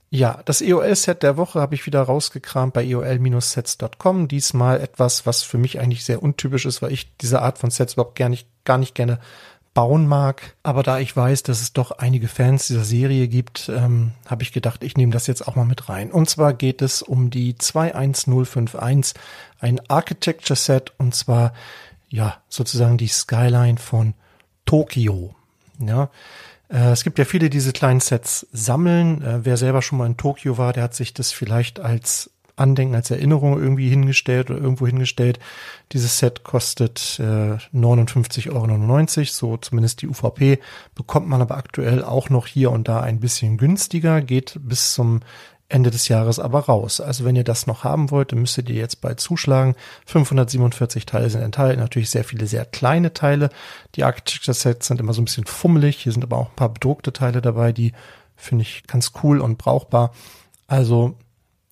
Ja, 0.09 0.41
das 0.45 0.63
EOL-Set 0.63 1.23
der 1.23 1.37
Woche 1.37 1.61
habe 1.61 1.75
ich 1.75 1.85
wieder 1.85 2.01
rausgekramt 2.01 2.73
bei 2.73 2.85
eol-sets.com. 2.85 4.29
Diesmal 4.29 4.81
etwas, 4.81 5.27
was 5.27 5.43
für 5.43 5.59
mich 5.59 5.79
eigentlich 5.81 6.05
sehr 6.05 6.23
untypisch 6.23 6.65
ist, 6.65 6.81
weil 6.81 6.93
ich 6.93 7.17
diese 7.19 7.43
Art 7.43 7.59
von 7.59 7.71
Sets 7.71 7.95
überhaupt 7.95 8.17
gar 8.17 8.29
nicht, 8.29 8.49
gar 8.65 8.79
nicht 8.79 8.95
gerne 8.95 9.19
bauen 9.77 10.07
mag. 10.07 10.57
Aber 10.63 10.83
da 10.83 10.99
ich 10.99 11.15
weiß, 11.15 11.43
dass 11.43 11.61
es 11.61 11.75
doch 11.75 11.91
einige 11.93 12.29
Fans 12.29 12.67
dieser 12.67 12.85
Serie 12.85 13.29
gibt, 13.29 13.69
ähm, 13.69 14.13
habe 14.27 14.43
ich 14.43 14.53
gedacht, 14.53 14.83
ich 14.83 14.97
nehme 14.97 15.13
das 15.13 15.27
jetzt 15.27 15.47
auch 15.47 15.55
mal 15.55 15.67
mit 15.67 15.91
rein. 15.91 16.11
Und 16.11 16.31
zwar 16.31 16.55
geht 16.55 16.81
es 16.81 17.03
um 17.03 17.29
die 17.29 17.57
21051, 17.57 19.15
ein 19.61 19.81
Architecture 19.89 20.57
Set 20.57 20.95
und 20.97 21.15
zwar 21.15 21.53
ja 22.09 22.39
sozusagen 22.49 22.97
die 22.97 23.09
Skyline 23.09 23.77
von 23.77 24.15
Tokio. 24.65 25.35
Ja, 25.79 26.09
äh, 26.71 26.93
es 26.93 27.05
gibt 27.05 27.19
ja 27.19 27.27
viele, 27.27 27.51
die 27.51 27.59
diese 27.59 27.73
kleinen 27.73 28.01
Sets 28.01 28.47
sammeln. 28.53 29.21
Äh, 29.21 29.45
wer 29.45 29.59
selber 29.59 29.83
schon 29.83 29.99
mal 29.99 30.07
in 30.07 30.17
Tokio 30.17 30.57
war, 30.57 30.73
der 30.73 30.85
hat 30.85 30.95
sich 30.95 31.13
das 31.13 31.33
vielleicht 31.33 31.81
als 31.81 32.31
Andenken, 32.57 32.95
als 32.95 33.11
Erinnerung 33.11 33.61
irgendwie 33.61 33.89
hingestellt 33.89 34.51
oder 34.51 34.61
irgendwo 34.61 34.87
hingestellt. 34.87 35.39
Dieses 35.93 36.19
Set 36.19 36.43
kostet 36.43 37.21
äh, 37.21 37.59
59,99 37.75 38.49
Euro, 38.53 39.25
so 39.27 39.57
zumindest 39.59 40.03
die 40.03 40.09
UVP. 40.09 40.59
Bekommt 40.95 41.29
man 41.29 41.43
aber 41.43 41.57
aktuell 41.57 42.03
auch 42.03 42.31
noch 42.31 42.47
hier 42.47 42.73
und 42.73 42.89
da 42.89 43.01
ein 43.01 43.21
bisschen 43.21 43.59
günstiger, 43.59 44.23
geht 44.23 44.59
bis 44.63 44.95
zum 44.95 45.21
Ende 45.69 45.91
des 45.91 46.09
Jahres 46.09 46.39
aber 46.39 46.61
raus. 46.61 47.01
Also 47.01 47.25
wenn 47.25 47.37
ihr 47.37 47.45
das 47.45 47.67
noch 47.67 47.83
haben 47.83 48.11
wollt, 48.11 48.33
dann 48.33 48.41
müsstet 48.41 48.69
ihr 48.69 48.77
jetzt 48.77 49.01
bald 49.01 49.19
zuschlagen. 49.19 49.75
547 50.07 51.07
Teile 51.07 51.29
sind 51.29 51.43
enthalten, 51.43 51.81
natürlich 51.81 52.11
sehr 52.11 52.25
viele 52.25 52.47
sehr 52.47 52.65
kleine 52.65 53.13
Teile. 53.13 53.51
Die 53.97 54.05
Architecture 54.05 54.55
Sets 54.55 54.87
sind 54.87 55.01
immer 55.01 55.13
so 55.13 55.21
ein 55.21 55.25
bisschen 55.25 55.47
fummelig. 55.47 55.97
Hier 55.99 56.13
sind 56.13 56.23
aber 56.23 56.39
auch 56.39 56.51
ein 56.51 56.57
paar 56.57 56.73
bedruckte 56.73 57.13
Teile 57.13 57.43
dabei, 57.43 57.73
die 57.73 57.93
finde 58.37 58.63
ich 58.63 58.87
ganz 58.87 59.13
cool 59.23 59.41
und 59.41 59.59
brauchbar. 59.59 60.13
Also 60.69 61.17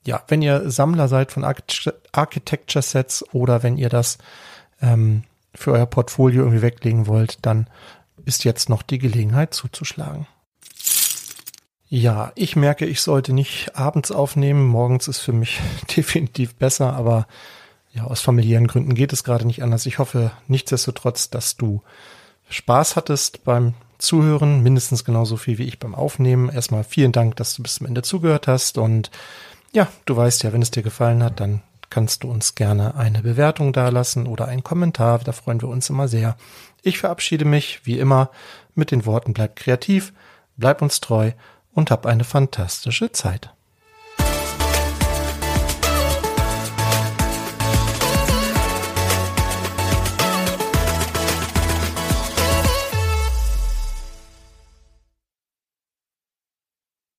ja, 0.07 0.23
wenn 0.29 0.43
ihr 0.43 0.71
Sammler 0.71 1.09
seid 1.09 1.33
von 1.33 1.45
Architecture 1.45 2.83
Sets 2.83 3.25
oder 3.33 3.63
wenn 3.63 3.79
ihr 3.79 3.89
das 3.89 4.19
ähm, 4.83 5.25
für 5.55 5.73
euer 5.73 5.87
Portfolio 5.87 6.43
irgendwie 6.43 6.63
weglegen 6.63 7.07
wollt, 7.07 7.39
dann 7.43 7.69
ist 8.25 8.45
jetzt 8.45 8.69
noch 8.69 8.83
die 8.83 8.99
Gelegenheit 8.99 9.55
zuzuschlagen. 9.55 10.27
Ja, 11.89 12.33
ich 12.35 12.57
merke, 12.57 12.87
ich 12.87 13.01
sollte 13.03 13.33
nicht 13.33 13.77
abends 13.77 14.11
aufnehmen. 14.11 14.67
Morgens 14.67 15.07
ist 15.09 15.21
für 15.21 15.33
mich 15.33 15.61
definitiv 15.97 16.55
besser, 16.57 16.95
aber 16.95 17.27
ja, 17.93 18.05
aus 18.05 18.21
familiären 18.21 18.67
Gründen 18.67 18.95
geht 18.95 19.13
es 19.13 19.23
gerade 19.23 19.47
nicht 19.47 19.63
anders. 19.63 19.87
Ich 19.87 19.99
hoffe 19.99 20.33
nichtsdestotrotz, 20.49 21.31
dass 21.31 21.57
du 21.57 21.83
Spaß 22.49 22.97
hattest 22.97 23.45
beim 23.45 23.75
Zuhören, 23.99 24.63
mindestens 24.63 25.05
genauso 25.05 25.37
viel 25.37 25.59
wie 25.59 25.65
ich 25.65 25.79
beim 25.79 25.95
Aufnehmen. 25.95 26.49
Erstmal 26.49 26.83
vielen 26.83 27.13
Dank, 27.13 27.37
dass 27.37 27.55
du 27.55 27.63
bis 27.63 27.77
zum 27.77 27.87
Ende 27.87 28.03
zugehört 28.03 28.49
hast 28.49 28.77
und 28.77 29.11
ja, 29.75 29.89
du 30.07 30.17
weißt 30.17 30.45
ja, 30.45 30.53
wenn 30.53 30.63
es 30.63 30.71
dir 30.71 30.83
gefallen 30.83 31.23
hat, 31.23 31.41
dann 31.41 31.63
kannst 31.91 32.23
du 32.23 32.31
uns 32.31 32.55
gerne 32.55 32.95
eine 32.95 33.23
Bewertung 33.23 33.73
dalassen 33.73 34.27
oder 34.27 34.49
einen 34.49 34.65
Kommentar. 34.65 35.19
Da 35.19 35.33
freuen 35.33 35.61
wir 35.61 35.69
uns 35.69 35.91
immer 35.91 36.09
sehr. 36.09 36.37
Ich 36.83 36.99
verabschiede 36.99 37.45
mich, 37.45 37.81
wie 37.85 37.99
immer, 37.99 38.31
mit 38.75 38.91
den 38.91 39.05
Worten 39.07 39.33
bleib 39.33 39.57
kreativ, 39.57 40.13
bleib 40.57 40.81
uns 40.83 41.01
treu 41.01 41.33
und 41.73 41.91
hab 41.91 42.07
eine 42.07 42.25
fantastische 42.25 43.13
Zeit. 43.13 43.54